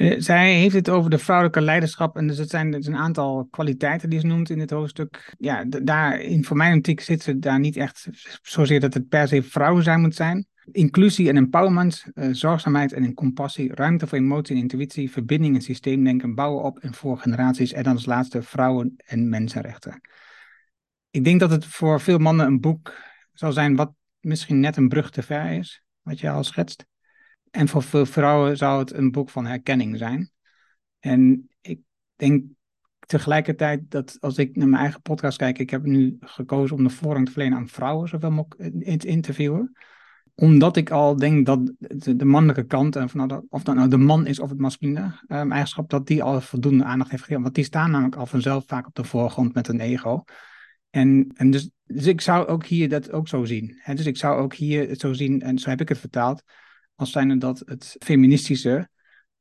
Eh, 0.00 0.14
zij 0.18 0.54
heeft 0.54 0.74
het 0.74 0.88
over 0.88 1.10
de 1.10 1.18
vrouwelijke 1.18 1.60
leiderschap. 1.60 2.16
En 2.16 2.26
dus 2.26 2.38
het 2.38 2.50
zijn 2.50 2.74
een 2.74 2.96
aantal 2.96 3.46
kwaliteiten 3.50 4.10
die 4.10 4.20
ze 4.20 4.26
noemt 4.26 4.50
in 4.50 4.58
dit 4.58 4.70
hoofdstuk. 4.70 5.34
Ja, 5.38 5.64
daar, 5.64 6.20
in, 6.20 6.44
voor 6.44 6.56
mijn 6.56 6.76
optiek 6.76 7.00
zit 7.00 7.22
ze 7.22 7.38
daar 7.38 7.58
niet 7.58 7.76
echt 7.76 8.08
zozeer 8.42 8.80
dat 8.80 8.94
het 8.94 9.08
per 9.08 9.28
se 9.28 9.42
vrouwen 9.42 9.82
zijn 9.82 10.00
moet 10.00 10.14
zijn. 10.14 10.46
Inclusie 10.72 11.28
en 11.28 11.36
empowerment, 11.36 12.04
uh, 12.14 12.28
zorgzaamheid 12.32 12.92
en 12.92 13.14
compassie, 13.14 13.74
ruimte 13.74 14.06
voor 14.06 14.18
emotie 14.18 14.56
en 14.56 14.60
intuïtie, 14.62 15.10
verbinding 15.10 15.54
en 15.54 15.62
systeemdenken, 15.62 16.34
bouwen 16.34 16.64
op 16.64 16.78
en 16.78 16.94
voor 16.94 17.18
generaties. 17.18 17.72
En 17.72 17.82
dan 17.82 17.92
als 17.92 18.06
laatste 18.06 18.42
vrouwen 18.42 18.94
en 18.96 19.28
mensenrechten. 19.28 20.00
Ik 21.10 21.24
denk 21.24 21.40
dat 21.40 21.50
het 21.50 21.64
voor 21.64 22.00
veel 22.00 22.18
mannen 22.18 22.46
een 22.46 22.60
boek 22.60 22.94
zal 23.32 23.52
zijn 23.52 23.76
wat 23.76 23.92
misschien 24.20 24.60
net 24.60 24.76
een 24.76 24.88
brug 24.88 25.10
te 25.10 25.22
ver 25.22 25.50
is, 25.50 25.82
wat 26.02 26.20
je 26.20 26.30
al 26.30 26.44
schetst. 26.44 26.88
En 27.50 27.68
voor 27.68 27.82
veel 27.82 28.06
vrouwen 28.06 28.56
zou 28.56 28.78
het 28.78 28.92
een 28.92 29.10
boek 29.10 29.30
van 29.30 29.46
herkenning 29.46 29.98
zijn. 29.98 30.30
En 30.98 31.48
ik 31.60 31.80
denk 32.16 32.44
tegelijkertijd 33.10 33.90
dat 33.90 34.16
als 34.20 34.38
ik 34.38 34.56
naar 34.56 34.68
mijn 34.68 34.82
eigen 34.82 35.02
podcast 35.02 35.38
kijk, 35.38 35.58
ik 35.58 35.70
heb 35.70 35.82
nu 35.82 36.16
gekozen 36.20 36.76
om 36.76 36.82
de 36.82 36.90
voorrang 36.90 37.26
te 37.26 37.32
verlenen 37.32 37.58
aan 37.58 37.68
vrouwen 37.68 38.08
zoveel 38.08 38.30
mogelijk 38.30 38.74
in 38.74 38.98
te 38.98 39.06
interviewen. 39.06 39.72
Omdat 40.34 40.76
ik 40.76 40.90
al 40.90 41.16
denk 41.16 41.46
dat 41.46 41.72
de, 41.78 42.24
mannelijke 42.24 42.66
kant, 42.66 42.96
of, 42.96 43.14
nou, 43.14 43.46
of 43.48 43.62
dat 43.62 43.74
nou 43.74 43.88
de 43.88 43.96
man 43.96 44.26
is 44.26 44.38
of 44.38 44.48
het 44.48 44.58
masculine 44.58 45.00
um, 45.28 45.52
eigenschap, 45.52 45.90
dat 45.90 46.06
die 46.06 46.22
al 46.22 46.40
voldoende 46.40 46.84
aandacht 46.84 47.10
heeft 47.10 47.22
gegeven. 47.22 47.42
Want 47.42 47.54
die 47.54 47.64
staan 47.64 47.90
namelijk 47.90 48.16
al 48.16 48.26
vanzelf 48.26 48.64
vaak 48.66 48.86
op 48.86 48.94
de 48.94 49.04
voorgrond 49.04 49.54
met 49.54 49.68
een 49.68 49.80
ego. 49.80 50.24
En, 50.90 51.30
en 51.34 51.50
dus, 51.50 51.70
dus 51.84 52.06
ik 52.06 52.20
zou 52.20 52.46
ook 52.46 52.66
hier 52.66 52.88
dat 52.88 53.12
ook 53.12 53.28
zo 53.28 53.44
zien. 53.44 53.80
dus 53.94 54.06
ik 54.06 54.16
zou 54.16 54.40
ook 54.40 54.54
hier 54.54 54.88
het 54.88 55.00
zo 55.00 55.12
zien, 55.12 55.42
en 55.42 55.58
zo 55.58 55.70
heb 55.70 55.80
ik 55.80 55.88
het 55.88 55.98
vertaald, 55.98 56.42
als 57.00 57.12
zijnde 57.12 57.36
dat 57.36 57.62
het 57.64 57.96
feministische 57.98 58.88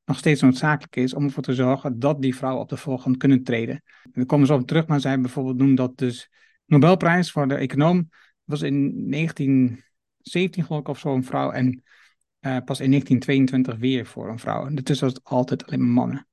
nog 0.05 0.17
steeds 0.17 0.41
noodzakelijk 0.41 0.95
is 0.95 1.13
om 1.13 1.23
ervoor 1.23 1.43
te 1.43 1.53
zorgen 1.53 1.99
dat 1.99 2.21
die 2.21 2.35
vrouwen 2.35 2.61
op 2.61 2.69
de 2.69 2.77
voorgrond 2.77 3.17
kunnen 3.17 3.43
treden. 3.43 3.75
En 4.03 4.11
dan 4.11 4.25
komen 4.25 4.47
ze 4.47 4.53
op 4.53 4.67
terug, 4.67 4.87
maar 4.87 4.99
zij 4.99 5.21
bijvoorbeeld 5.21 5.57
noemen 5.57 5.75
dat 5.75 5.97
dus 5.97 6.31
Nobelprijs 6.65 7.31
voor 7.31 7.47
de 7.47 7.55
econoom 7.55 8.09
was 8.43 8.61
in 8.61 9.11
1917 9.11 10.63
geloof 10.63 10.81
ik 10.81 10.87
of 10.87 10.99
zo 10.99 11.13
een 11.13 11.23
vrouw 11.23 11.51
en 11.51 11.65
uh, 11.65 12.57
pas 12.65 12.79
in 12.79 12.89
1922 12.89 13.77
weer 13.77 14.05
voor 14.05 14.29
een 14.29 14.39
vrouw. 14.39 14.65
En 14.65 14.75
daartussen 14.75 15.05
was 15.05 15.15
het 15.15 15.23
altijd 15.23 15.65
alleen 15.65 15.79
maar 15.79 15.93
mannen. 15.93 16.27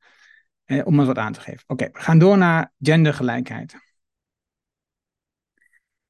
Eh, 0.65 0.87
om 0.87 0.99
eens 0.99 1.07
wat 1.07 1.19
aan 1.19 1.33
te 1.33 1.41
geven. 1.41 1.65
Oké, 1.67 1.89
we 1.93 2.01
gaan 2.01 2.19
door 2.19 2.39
naar 2.39 2.73
gendergelijkheid. 2.81 3.77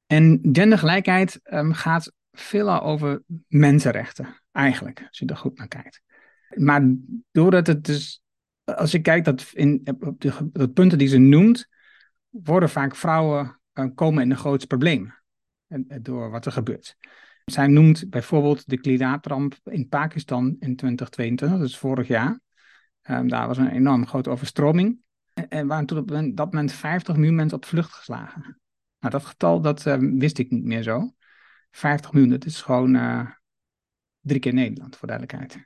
En 0.05 0.39
gendergelijkheid 0.51 1.39
um, 1.43 1.73
gaat 1.73 2.11
veelal 2.39 2.81
over 2.81 3.23
mensenrechten, 3.47 4.41
eigenlijk, 4.51 5.05
als 5.07 5.17
je 5.17 5.25
er 5.25 5.37
goed 5.37 5.57
naar 5.57 5.67
kijkt. 5.67 6.01
Maar 6.55 6.95
doordat 7.31 7.67
het 7.67 7.85
dus, 7.85 8.21
als 8.63 8.91
je 8.91 9.01
kijkt 9.01 9.25
dat 9.25 9.51
in, 9.53 9.97
op 9.99 10.21
de, 10.21 10.69
punten 10.69 10.97
die 10.97 11.07
ze 11.07 11.17
noemt, 11.17 11.67
worden 12.29 12.69
vaak 12.69 12.95
vrouwen 12.95 13.59
uh, 13.73 13.85
komen 13.95 14.23
in 14.23 14.29
de 14.29 14.35
grootste 14.35 14.67
problemen 14.67 15.21
door 16.01 16.29
wat 16.29 16.45
er 16.45 16.51
gebeurt. 16.51 16.95
Zij 17.45 17.67
noemt 17.67 18.09
bijvoorbeeld 18.09 18.69
de 18.69 18.77
klimaatramp 18.77 19.55
in 19.63 19.87
Pakistan 19.87 20.45
in 20.45 20.75
2022, 20.75 21.59
dus 21.59 21.77
vorig 21.77 22.07
jaar. 22.07 22.39
Um, 23.09 23.27
daar 23.27 23.47
was 23.47 23.57
een 23.57 23.71
enorm 23.71 24.07
grote 24.07 24.29
overstroming. 24.29 24.99
En 25.33 25.67
waren 25.67 25.85
toen 25.85 25.97
op 25.97 26.35
dat 26.35 26.53
moment 26.53 26.71
50 26.71 27.15
miljoen 27.15 27.35
mensen 27.35 27.57
op 27.57 27.65
vlucht 27.65 27.93
geslagen. 27.93 28.41
Nou, 28.99 29.13
dat 29.13 29.25
getal 29.25 29.61
dat, 29.61 29.85
um, 29.85 30.19
wist 30.19 30.37
ik 30.37 30.51
niet 30.51 30.63
meer 30.63 30.83
zo. 30.83 31.11
50 31.77 32.11
miljoen, 32.13 32.31
dat 32.31 32.45
is 32.45 32.61
gewoon 32.61 32.95
uh, 32.95 33.29
drie 34.19 34.39
keer 34.39 34.53
Nederland, 34.53 34.95
voor 34.95 35.07
duidelijkheid. 35.07 35.57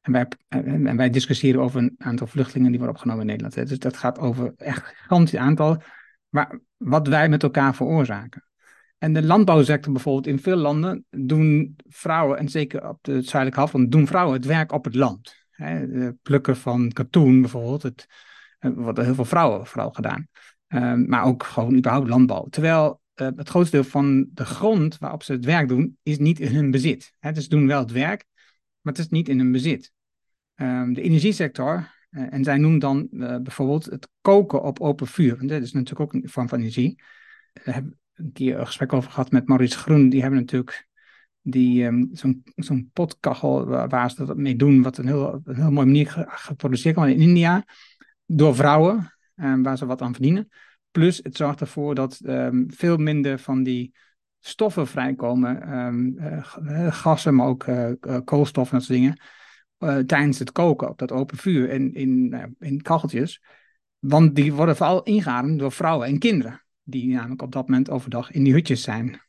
En 0.00 0.12
wij, 0.12 0.28
en 0.48 0.96
wij 0.96 1.10
discussiëren 1.10 1.60
over 1.60 1.80
een 1.80 1.94
aantal 1.98 2.26
vluchtelingen 2.26 2.70
die 2.70 2.78
worden 2.78 2.96
opgenomen 2.96 3.22
in 3.22 3.26
Nederland. 3.26 3.54
Hè. 3.54 3.64
Dus 3.64 3.78
dat 3.78 3.96
gaat 3.96 4.18
over 4.18 4.52
echt 4.56 4.88
een 4.88 4.94
gigantisch 4.94 5.38
aantal, 5.38 5.82
maar 6.28 6.60
wat 6.76 7.08
wij 7.08 7.28
met 7.28 7.42
elkaar 7.42 7.74
veroorzaken. 7.74 8.44
En 8.98 9.12
de 9.12 9.22
landbouwsector 9.22 9.92
bijvoorbeeld, 9.92 10.26
in 10.26 10.38
veel 10.38 10.56
landen 10.56 11.04
doen 11.10 11.76
vrouwen, 11.88 12.38
en 12.38 12.48
zeker 12.48 12.88
op 12.88 12.98
de 13.02 13.12
zuidelijke 13.12 13.60
halfrond, 13.60 13.92
doen 13.92 14.06
vrouwen 14.06 14.34
het 14.36 14.44
werk 14.44 14.72
op 14.72 14.84
het 14.84 14.94
land. 14.94 15.34
Het 15.50 16.22
plukken 16.22 16.56
van 16.56 16.92
katoen 16.92 17.40
bijvoorbeeld, 17.40 17.82
het, 17.82 18.06
er 18.58 18.74
worden 18.74 19.04
heel 19.04 19.14
veel 19.14 19.24
vrouwen 19.24 19.66
vooral 19.66 19.90
gedaan. 19.90 20.28
Um, 20.68 21.08
maar 21.08 21.24
ook 21.24 21.42
gewoon 21.42 21.76
überhaupt 21.76 22.08
landbouw. 22.08 22.46
Terwijl 22.50 23.02
uh, 23.16 23.28
het 23.36 23.48
grootste 23.48 23.76
deel 23.76 23.84
van 23.84 24.26
de 24.32 24.44
grond 24.44 24.98
waarop 24.98 25.22
ze 25.22 25.32
het 25.32 25.44
werk 25.44 25.68
doen, 25.68 25.98
is 26.02 26.18
niet 26.18 26.40
in 26.40 26.54
hun 26.54 26.70
bezit. 26.70 27.12
Hè? 27.18 27.32
Dus 27.32 27.42
ze 27.42 27.48
doen 27.48 27.66
wel 27.66 27.80
het 27.80 27.90
werk, 27.90 28.24
maar 28.80 28.92
het 28.92 29.02
is 29.02 29.08
niet 29.08 29.28
in 29.28 29.38
hun 29.38 29.52
bezit. 29.52 29.92
Um, 30.56 30.92
de 30.94 31.02
energiesector, 31.02 31.92
uh, 32.10 32.32
en 32.32 32.44
zij 32.44 32.58
noemen 32.58 32.78
dan 32.78 33.08
uh, 33.10 33.36
bijvoorbeeld 33.36 33.84
het 33.84 34.08
koken 34.20 34.62
op 34.62 34.80
open 34.80 35.06
vuur. 35.06 35.46
Dat 35.46 35.62
is 35.62 35.72
natuurlijk 35.72 36.00
ook 36.00 36.22
een 36.22 36.28
vorm 36.28 36.48
van 36.48 36.58
energie. 36.58 37.02
Daar 37.52 37.74
hebben 37.74 37.98
een 38.14 38.32
keer 38.32 38.58
een 38.58 38.66
gesprek 38.66 38.92
over 38.92 39.10
gehad 39.10 39.30
met 39.30 39.48
Maurice 39.48 39.78
Groen. 39.78 40.08
Die 40.08 40.20
hebben 40.20 40.38
natuurlijk 40.38 40.88
die, 41.40 41.84
um, 41.84 42.08
zo'n 42.12 42.42
zo'n 42.54 42.90
potkachel 42.92 43.66
waar, 43.66 43.88
waar, 43.88 44.10
ze 44.10 44.24
dat 44.24 44.36
mee 44.36 44.56
doen, 44.56 44.82
wat 44.82 44.98
een 44.98 45.06
heel, 45.06 45.40
een 45.44 45.54
heel 45.54 45.70
mooie 45.70 45.86
manier 45.86 46.26
geproduceerd 46.28 46.94
kan 46.94 47.08
in 47.08 47.20
India, 47.20 47.64
door 48.26 48.54
vrouwen, 48.54 49.12
um, 49.34 49.62
waar 49.62 49.78
ze 49.78 49.86
wat 49.86 50.02
aan 50.02 50.12
verdienen. 50.12 50.48
Plus 50.94 51.20
het 51.22 51.36
zorgt 51.36 51.60
ervoor 51.60 51.94
dat 51.94 52.20
um, 52.26 52.66
veel 52.70 52.96
minder 52.96 53.38
van 53.38 53.62
die 53.62 53.94
stoffen 54.40 54.86
vrijkomen, 54.86 55.62
uh, 56.62 56.92
gassen, 56.92 57.34
maar 57.34 57.46
ook 57.46 57.66
uh, 57.66 57.90
koolstof 58.24 58.72
en 58.72 58.78
dat 58.78 58.86
soort 58.86 58.98
dingen, 58.98 59.20
tijdens 60.06 60.38
het 60.38 60.52
koken 60.52 60.88
op 60.88 60.98
dat 60.98 61.12
open 61.12 61.36
vuur 61.36 61.70
in, 61.70 61.94
in, 61.94 62.36
in 62.58 62.82
kacheltjes. 62.82 63.42
Want 63.98 64.34
die 64.34 64.52
worden 64.52 64.76
vooral 64.76 65.02
ingeademd 65.02 65.58
door 65.58 65.72
vrouwen 65.72 66.06
en 66.06 66.18
kinderen, 66.18 66.64
die 66.82 67.14
namelijk 67.14 67.42
op 67.42 67.52
dat 67.52 67.68
moment 67.68 67.90
overdag 67.90 68.30
in 68.30 68.44
die 68.44 68.52
hutjes 68.52 68.82
zijn. 68.82 69.20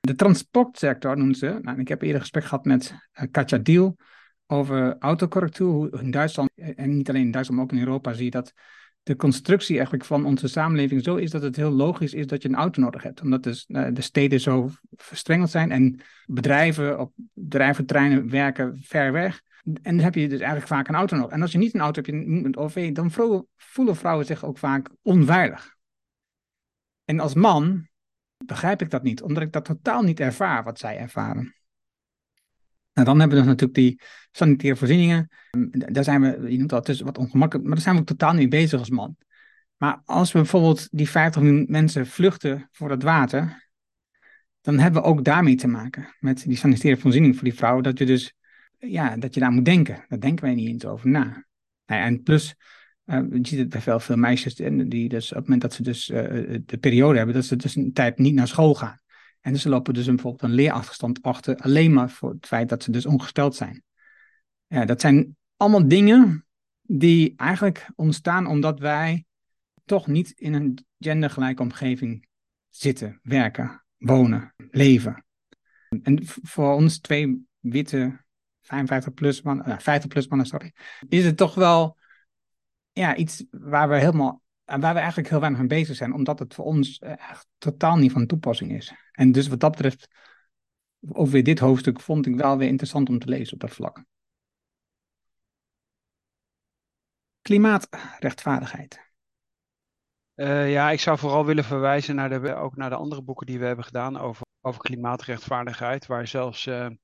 De 0.00 0.14
transportsector 0.14 1.16
noemen 1.16 1.34
ze, 1.34 1.58
nou, 1.62 1.80
ik 1.80 1.88
heb 1.88 2.02
eerder 2.02 2.20
gesprek 2.20 2.44
gehad 2.44 2.64
met 2.64 2.94
Katja 3.30 3.58
Diel 3.58 3.96
over 4.46 4.96
autocorrectuur. 4.98 6.00
In 6.02 6.10
Duitsland, 6.10 6.50
en 6.54 6.96
niet 6.96 7.08
alleen 7.08 7.22
in 7.22 7.30
Duitsland, 7.30 7.60
maar 7.60 7.70
ook 7.70 7.76
in 7.78 7.86
Europa, 7.86 8.12
zie 8.12 8.24
je 8.24 8.30
dat 8.30 8.52
de 9.06 9.16
constructie 9.16 9.74
eigenlijk 9.74 10.04
van 10.04 10.24
onze 10.24 10.48
samenleving 10.48 11.02
zo 11.04 11.16
is 11.16 11.30
dat 11.30 11.42
het 11.42 11.56
heel 11.56 11.70
logisch 11.70 12.14
is 12.14 12.26
dat 12.26 12.42
je 12.42 12.48
een 12.48 12.54
auto 12.54 12.80
nodig 12.80 13.02
hebt. 13.02 13.20
Omdat 13.20 13.42
de, 13.42 13.64
uh, 13.68 13.88
de 13.92 14.00
steden 14.00 14.40
zo 14.40 14.70
verstrengeld 14.96 15.50
zijn 15.50 15.70
en 15.70 16.00
bedrijven 16.24 17.00
op 17.00 17.12
drijvertreinen 17.32 18.30
werken 18.30 18.78
ver 18.82 19.12
weg. 19.12 19.42
En 19.64 19.96
dan 19.96 20.04
heb 20.04 20.14
je 20.14 20.28
dus 20.28 20.38
eigenlijk 20.38 20.68
vaak 20.68 20.88
een 20.88 20.94
auto 20.94 21.16
nodig. 21.16 21.32
En 21.32 21.42
als 21.42 21.52
je 21.52 21.58
niet 21.58 21.74
een 21.74 21.80
auto 21.80 22.02
hebt, 22.02 22.06
je 22.06 22.44
een 22.44 22.56
OV, 22.56 22.92
dan 22.92 23.10
voelen 23.56 23.96
vrouwen 23.96 24.26
zich 24.26 24.44
ook 24.44 24.58
vaak 24.58 24.90
onveilig. 25.02 25.76
En 27.04 27.20
als 27.20 27.34
man 27.34 27.88
begrijp 28.44 28.82
ik 28.82 28.90
dat 28.90 29.02
niet, 29.02 29.22
omdat 29.22 29.42
ik 29.42 29.52
dat 29.52 29.64
totaal 29.64 30.02
niet 30.02 30.20
ervaar 30.20 30.64
wat 30.64 30.78
zij 30.78 30.98
ervaren. 30.98 31.54
Nou, 32.96 33.08
dan 33.08 33.20
hebben 33.20 33.38
we 33.38 33.44
dus 33.44 33.52
natuurlijk 33.52 33.78
die 33.78 34.00
sanitaire 34.30 34.78
voorzieningen. 34.78 35.28
Daar 35.70 36.04
zijn 36.04 36.20
we, 36.20 36.50
je 36.50 36.56
noemt 36.56 36.70
dat, 36.70 36.86
dus 36.86 37.00
wat 37.00 37.18
ongemakkelijk, 37.18 37.66
maar 37.66 37.74
daar 37.74 37.84
zijn 37.84 37.94
we 37.94 38.00
ook 38.00 38.06
totaal 38.06 38.32
niet 38.32 38.48
bezig 38.48 38.78
als 38.78 38.90
man. 38.90 39.16
Maar 39.76 40.02
als 40.04 40.32
we 40.32 40.38
bijvoorbeeld 40.38 40.88
die 40.90 41.08
50 41.08 41.42
miljoen 41.42 41.66
mensen 41.68 42.06
vluchten 42.06 42.68
voor 42.72 42.90
het 42.90 43.02
water, 43.02 43.68
dan 44.60 44.78
hebben 44.78 45.02
we 45.02 45.08
ook 45.08 45.24
daarmee 45.24 45.54
te 45.54 45.66
maken 45.66 46.14
met 46.20 46.44
die 46.46 46.56
sanitaire 46.56 47.00
voorziening 47.00 47.34
voor 47.34 47.44
die 47.44 47.54
vrouwen, 47.54 47.82
dat 47.82 47.98
je 47.98 48.06
dus, 48.06 48.34
ja, 48.78 49.16
dat 49.16 49.34
je 49.34 49.40
daar 49.40 49.52
moet 49.52 49.64
denken. 49.64 50.04
Daar 50.08 50.20
denken 50.20 50.44
wij 50.44 50.54
niet 50.54 50.68
eens 50.68 50.84
over 50.84 51.08
na. 51.08 51.46
Nou 51.86 52.02
en 52.02 52.22
plus, 52.22 52.54
uh, 53.04 53.20
je 53.30 53.46
ziet 53.46 53.58
het 53.58 53.68
bij 53.68 53.80
veel, 53.80 54.00
veel 54.00 54.16
meisjes 54.16 54.54
die 54.54 55.08
dus 55.08 55.30
op 55.30 55.36
het 55.36 55.44
moment 55.44 55.62
dat 55.62 55.72
ze 55.72 55.82
dus 55.82 56.08
uh, 56.08 56.58
de 56.66 56.78
periode 56.80 57.16
hebben, 57.16 57.34
dat 57.34 57.44
ze 57.44 57.56
dus 57.56 57.76
een 57.76 57.92
tijd 57.92 58.18
niet 58.18 58.34
naar 58.34 58.48
school 58.48 58.74
gaan. 58.74 59.00
En 59.46 59.58
ze 59.58 59.68
lopen 59.68 59.94
dus 59.94 60.06
bijvoorbeeld 60.06 60.42
een 60.42 60.54
leerachterstand 60.54 61.22
achter, 61.22 61.56
alleen 61.56 61.92
maar 61.92 62.10
voor 62.10 62.30
het 62.30 62.46
feit 62.46 62.68
dat 62.68 62.82
ze 62.82 62.90
dus 62.90 63.06
ongesteld 63.06 63.54
zijn. 63.54 63.82
Ja, 64.66 64.84
dat 64.84 65.00
zijn 65.00 65.36
allemaal 65.56 65.88
dingen 65.88 66.46
die 66.82 67.34
eigenlijk 67.36 67.90
ontstaan 67.94 68.46
omdat 68.46 68.78
wij 68.78 69.24
toch 69.84 70.06
niet 70.06 70.30
in 70.30 70.54
een 70.54 70.86
gendergelijke 70.98 71.62
omgeving 71.62 72.28
zitten, 72.68 73.20
werken, 73.22 73.84
wonen, 73.96 74.54
leven. 74.70 75.24
En 76.02 76.20
voor 76.24 76.74
ons 76.74 76.98
twee 76.98 77.46
witte 77.58 78.24
55 78.62 79.14
plus 79.14 79.42
mannen, 79.42 79.80
50 79.80 80.08
plus 80.08 80.28
mannen, 80.28 80.46
sorry, 80.46 80.72
is 81.08 81.24
het 81.24 81.36
toch 81.36 81.54
wel 81.54 81.98
ja, 82.92 83.16
iets 83.16 83.44
waar 83.50 83.88
we 83.88 83.98
helemaal 83.98 84.42
waar 84.66 84.94
we 84.94 85.00
eigenlijk 85.00 85.28
heel 85.28 85.40
weinig 85.40 85.60
mee 85.60 85.68
bezig 85.68 85.96
zijn, 85.96 86.14
omdat 86.14 86.38
het 86.38 86.54
voor 86.54 86.64
ons 86.64 86.98
echt 86.98 87.46
totaal 87.58 87.96
niet 87.96 88.12
van 88.12 88.26
toepassing 88.26 88.72
is. 88.72 88.92
En 89.12 89.32
dus 89.32 89.48
wat 89.48 89.60
dat 89.60 89.70
betreft, 89.70 90.08
over 91.12 91.42
dit 91.42 91.58
hoofdstuk, 91.58 92.00
vond 92.00 92.26
ik 92.26 92.36
wel 92.36 92.58
weer 92.58 92.68
interessant 92.68 93.08
om 93.08 93.18
te 93.18 93.28
lezen 93.28 93.54
op 93.54 93.60
dat 93.60 93.70
vlak. 93.70 94.04
Klimaatrechtvaardigheid. 97.40 99.04
Uh, 100.34 100.72
ja, 100.72 100.90
ik 100.90 101.00
zou 101.00 101.18
vooral 101.18 101.44
willen 101.44 101.64
verwijzen 101.64 102.14
naar 102.14 102.28
de, 102.28 102.54
ook 102.54 102.76
naar 102.76 102.90
de 102.90 102.96
andere 102.96 103.22
boeken 103.22 103.46
die 103.46 103.58
we 103.58 103.64
hebben 103.66 103.84
gedaan 103.84 104.18
over, 104.18 104.46
over 104.60 104.80
klimaatrechtvaardigheid. 104.80 106.06
Waar 106.06 106.26
zelfs, 106.26 106.66
uh, 106.66 106.86
ik 106.86 106.98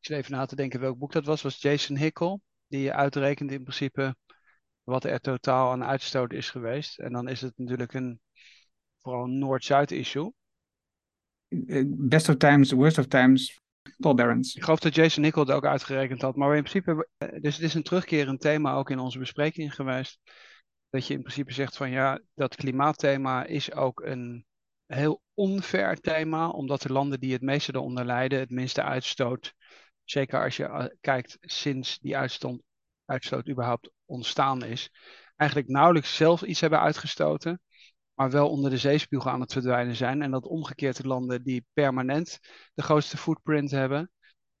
zit 0.00 0.16
even 0.16 0.32
na 0.32 0.46
te 0.46 0.56
denken 0.56 0.80
welk 0.80 0.98
boek 0.98 1.12
dat 1.12 1.24
was, 1.24 1.42
was 1.42 1.60
Jason 1.60 1.96
Hickel. 1.96 2.40
Die 2.66 2.92
uitrekent 2.92 3.50
in 3.50 3.62
principe 3.62 4.16
wat 4.88 5.04
er 5.04 5.20
totaal 5.20 5.70
aan 5.70 5.84
uitstoot 5.84 6.32
is 6.32 6.50
geweest. 6.50 6.98
En 6.98 7.12
dan 7.12 7.28
is 7.28 7.40
het 7.40 7.52
natuurlijk 7.56 7.92
een 7.92 8.20
vooral 8.98 9.24
een 9.24 9.38
Noord-Zuid 9.38 9.90
issue. 9.90 10.32
Eh, 11.48 11.82
best 11.86 12.28
of 12.28 12.36
times, 12.36 12.72
worst 12.72 12.98
of 12.98 13.06
times, 13.06 13.60
tolerance. 13.98 14.56
Ik 14.56 14.64
geloof 14.64 14.80
dat 14.80 14.94
Jason 14.94 15.22
Nickel 15.22 15.40
het 15.40 15.50
ook 15.50 15.64
uitgerekend 15.64 16.22
had. 16.22 16.36
Maar 16.36 16.56
in 16.56 16.62
principe, 16.62 17.08
eh, 17.18 17.40
dus 17.40 17.54
het 17.54 17.64
is 17.64 17.74
een 17.74 17.82
terugkerend 17.82 18.40
thema 18.40 18.74
ook 18.74 18.90
in 18.90 18.98
onze 18.98 19.18
bespreking 19.18 19.74
geweest. 19.74 20.20
Dat 20.90 21.06
je 21.06 21.14
in 21.14 21.20
principe 21.20 21.52
zegt 21.52 21.76
van 21.76 21.90
ja, 21.90 22.20
dat 22.34 22.54
klimaatthema 22.54 23.44
is 23.44 23.72
ook 23.72 24.00
een 24.00 24.46
heel 24.86 25.22
onfair 25.34 26.00
thema. 26.00 26.48
Omdat 26.48 26.82
de 26.82 26.92
landen 26.92 27.20
die 27.20 27.32
het 27.32 27.42
meeste 27.42 27.74
eronder 27.74 28.04
lijden, 28.04 28.38
het 28.38 28.50
minste 28.50 28.82
uitstoot. 28.82 29.54
Zeker 30.04 30.42
als 30.42 30.56
je 30.56 30.64
eh, 30.64 30.84
kijkt 31.00 31.36
sinds 31.40 31.98
die 31.98 32.16
uitstoot, 32.16 32.60
uitstoot 33.08 33.48
überhaupt 33.48 33.90
ontstaan 34.04 34.64
is, 34.64 34.90
eigenlijk 35.36 35.70
nauwelijks 35.70 36.16
zelf 36.16 36.42
iets 36.42 36.60
hebben 36.60 36.80
uitgestoten, 36.80 37.60
maar 38.14 38.30
wel 38.30 38.50
onder 38.50 38.70
de 38.70 38.78
zeespiegel 38.78 39.30
aan 39.30 39.40
het 39.40 39.52
verdwijnen 39.52 39.96
zijn. 39.96 40.22
En 40.22 40.30
dat 40.30 40.46
omgekeerd 40.46 40.96
de 40.96 41.06
landen 41.06 41.42
die 41.42 41.66
permanent 41.72 42.38
de 42.74 42.82
grootste 42.82 43.16
footprint 43.16 43.70
hebben, 43.70 44.10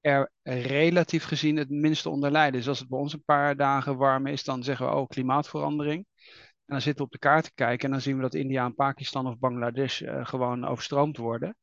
er 0.00 0.30
relatief 0.42 1.24
gezien 1.24 1.56
het 1.56 1.70
minste 1.70 2.08
onder 2.08 2.30
lijden. 2.30 2.58
Dus 2.58 2.68
als 2.68 2.78
het 2.78 2.88
bij 2.88 2.98
ons 2.98 3.12
een 3.12 3.24
paar 3.24 3.56
dagen 3.56 3.96
warm 3.96 4.26
is, 4.26 4.44
dan 4.44 4.62
zeggen 4.62 4.86
we, 4.86 4.94
oh, 4.94 5.06
klimaatverandering. 5.06 6.06
En 6.68 6.74
dan 6.74 6.80
zitten 6.80 7.04
we 7.04 7.10
op 7.10 7.12
de 7.12 7.26
kaart 7.28 7.44
te 7.44 7.54
kijken 7.54 7.84
en 7.84 7.90
dan 7.90 8.00
zien 8.00 8.16
we 8.16 8.22
dat 8.22 8.34
India 8.34 8.64
en 8.64 8.74
Pakistan 8.74 9.26
of 9.26 9.38
Bangladesh 9.38 10.00
uh, 10.00 10.26
gewoon 10.26 10.64
overstroomd 10.64 11.16
worden. 11.16 11.56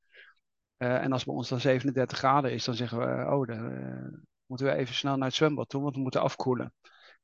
Uh, 0.78 1.04
en 1.04 1.12
als 1.12 1.24
bij 1.26 1.34
ons 1.34 1.50
dan 1.50 1.60
37 1.60 2.18
graden 2.18 2.52
is, 2.52 2.66
dan 2.66 2.76
zeggen 2.76 2.98
we, 2.98 3.32
oh, 3.32 3.48
dan 3.48 3.72
uh, 3.72 4.20
moeten 4.46 4.68
we 4.68 4.74
even 4.74 4.96
snel 4.96 5.18
naar 5.18 5.28
het 5.28 5.36
zwembad 5.36 5.70
toe, 5.70 5.82
want 5.82 5.96
we 5.96 6.02
moeten 6.02 6.22
afkoelen. 6.22 6.74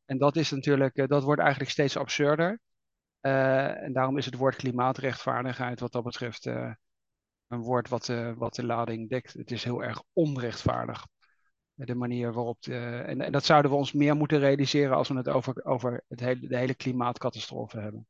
En 0.06 0.18
dat 0.18 0.36
is 0.36 0.51
natuurlijk, 0.51 0.96
eh, 0.96 1.08
dat 1.08 1.24
wordt 1.24 1.42
eigenlijk 1.42 1.72
steeds 1.72 1.98
absurder. 1.98 2.60
Uh, 3.22 3.84
en 3.84 3.94
daarom 3.94 4.18
is 4.18 4.25
het 4.25 4.36
woord 4.36 4.56
klimaatrechtvaardigheid 4.56 5.80
wat 5.80 5.92
dat 5.92 6.04
betreft 6.04 6.46
uh, 6.46 6.74
een 7.48 7.60
woord 7.60 7.90
wat, 7.90 8.08
wat 8.36 8.56
de 8.56 8.66
lading 8.66 9.10
dekt. 9.10 9.34
Het 9.34 9.51
is 9.51 9.63
heel 9.63 9.84
erg 9.84 10.04
onrechtvaardig. 10.13 11.08
De 11.74 11.96
manier 11.96 12.34
waarop. 12.34 12.66
En, 12.66 13.22
en, 13.22 13.32
dat 13.32 13.46
zouden 13.46 13.72
we 13.72 13.78
ons 13.78 13.94
meer 13.94 14.16
moeten 14.16 14.40
realiseren 14.40 14.96
als 14.96 15.08
we 15.08 15.16
het 15.16 15.28
over, 15.28 15.66
over 15.66 16.04
het 16.08 16.20
hele, 16.20 16.48
de 16.48 16.58
hele 16.58 16.75
klimaatcatastrofe 16.75 17.80
hebben. 17.80 18.08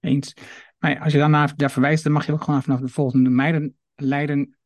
Eens. 0.00 0.34
Maar 0.78 1.00
als 1.00 1.12
je 1.12 1.18
daarna 1.18 1.46
daar 1.46 1.70
verwijst, 1.70 2.04
dan 2.04 2.12
mag 2.12 2.26
je 2.26 2.32
ook 2.32 2.42
gewoon 2.42 2.62
vanaf 2.62 2.80
de 2.80 2.88
volgende 2.88 3.30
meiden 3.30 3.76
leiden 3.94 4.56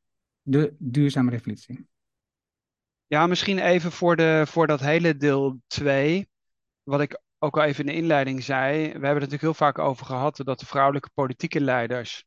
de 0.43 0.75
duurzame 0.79 1.31
revolutie. 1.31 1.89
Ja, 3.11 3.26
misschien 3.26 3.59
even 3.59 3.93
voor, 3.93 4.17
de, 4.17 4.43
voor 4.47 4.67
dat 4.67 4.81
hele 4.81 5.17
deel 5.17 5.61
2. 5.67 6.29
Wat 6.83 7.00
ik 7.00 7.21
ook 7.38 7.57
al 7.57 7.62
even 7.62 7.85
in 7.85 7.90
de 7.90 7.99
inleiding 7.99 8.43
zei. 8.43 8.76
We 8.76 8.90
hebben 8.90 9.00
het 9.00 9.14
natuurlijk 9.14 9.43
heel 9.43 9.55
vaak 9.55 9.79
over 9.79 10.07
gehad 10.07 10.37
dat 10.37 10.61
de 10.61 10.67
vrouwelijke 10.67 11.11
politieke 11.14 11.61
leiders 11.61 12.25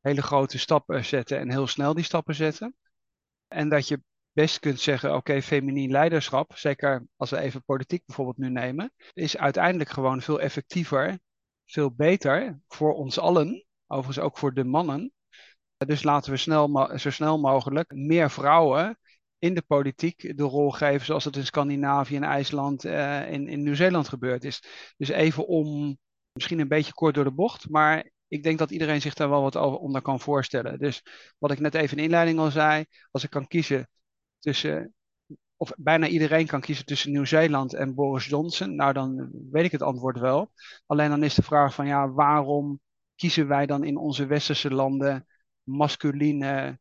hele 0.00 0.22
grote 0.22 0.58
stappen 0.58 1.04
zetten 1.04 1.38
en 1.38 1.50
heel 1.50 1.66
snel 1.66 1.94
die 1.94 2.04
stappen 2.04 2.34
zetten. 2.34 2.76
En 3.48 3.68
dat 3.68 3.88
je 3.88 4.02
best 4.32 4.58
kunt 4.58 4.80
zeggen, 4.80 5.14
oké, 5.14 5.42
feminien 5.42 5.90
leiderschap, 5.90 6.56
zeker 6.56 7.06
als 7.16 7.30
we 7.30 7.38
even 7.38 7.64
politiek 7.64 8.06
bijvoorbeeld 8.06 8.38
nu 8.38 8.50
nemen, 8.50 8.92
is 9.12 9.36
uiteindelijk 9.36 9.90
gewoon 9.90 10.22
veel 10.22 10.40
effectiever, 10.40 11.18
veel 11.64 11.94
beter 11.94 12.60
voor 12.68 12.94
ons 12.94 13.18
allen, 13.18 13.66
overigens 13.86 14.24
ook 14.24 14.38
voor 14.38 14.54
de 14.54 14.64
mannen. 14.64 15.12
Dus 15.76 16.02
laten 16.02 16.30
we 16.30 16.36
snel, 16.36 16.90
zo 16.98 17.10
snel 17.10 17.38
mogelijk 17.38 17.94
meer 17.94 18.30
vrouwen 18.30 18.98
in 19.40 19.54
de 19.54 19.62
politiek 19.62 20.36
de 20.36 20.42
rol 20.42 20.70
geven 20.70 21.06
zoals 21.06 21.24
het 21.24 21.36
in 21.36 21.44
Scandinavië, 21.44 22.14
in 22.14 22.24
IJsland, 22.24 22.84
uh, 22.84 23.32
in, 23.32 23.48
in 23.48 23.62
Nieuw-Zeeland 23.62 24.08
gebeurd 24.08 24.44
is. 24.44 24.62
Dus 24.96 25.08
even 25.08 25.46
om, 25.46 25.98
misschien 26.32 26.60
een 26.60 26.68
beetje 26.68 26.92
kort 26.92 27.14
door 27.14 27.24
de 27.24 27.32
bocht, 27.32 27.68
maar 27.68 28.10
ik 28.28 28.42
denk 28.42 28.58
dat 28.58 28.70
iedereen 28.70 29.00
zich 29.00 29.14
daar 29.14 29.28
wel 29.28 29.42
wat 29.42 29.56
over, 29.56 29.78
onder 29.78 30.02
kan 30.02 30.20
voorstellen. 30.20 30.78
Dus 30.78 31.02
wat 31.38 31.50
ik 31.50 31.60
net 31.60 31.74
even 31.74 31.98
in 31.98 32.04
inleiding 32.04 32.38
al 32.38 32.50
zei, 32.50 32.84
als 33.10 33.24
ik 33.24 33.30
kan 33.30 33.46
kiezen 33.46 33.88
tussen, 34.38 34.94
of 35.56 35.72
bijna 35.76 36.06
iedereen 36.06 36.46
kan 36.46 36.60
kiezen 36.60 36.84
tussen 36.84 37.10
Nieuw-Zeeland 37.10 37.74
en 37.74 37.94
Boris 37.94 38.26
Johnson, 38.26 38.74
nou 38.74 38.92
dan 38.92 39.30
weet 39.50 39.64
ik 39.64 39.72
het 39.72 39.82
antwoord 39.82 40.18
wel. 40.18 40.52
Alleen 40.86 41.10
dan 41.10 41.22
is 41.22 41.34
de 41.34 41.42
vraag 41.42 41.74
van 41.74 41.86
ja, 41.86 42.10
waarom 42.10 42.80
kiezen 43.14 43.48
wij 43.48 43.66
dan 43.66 43.84
in 43.84 43.96
onze 43.96 44.26
westerse 44.26 44.70
landen 44.70 45.26
masculine 45.62 46.78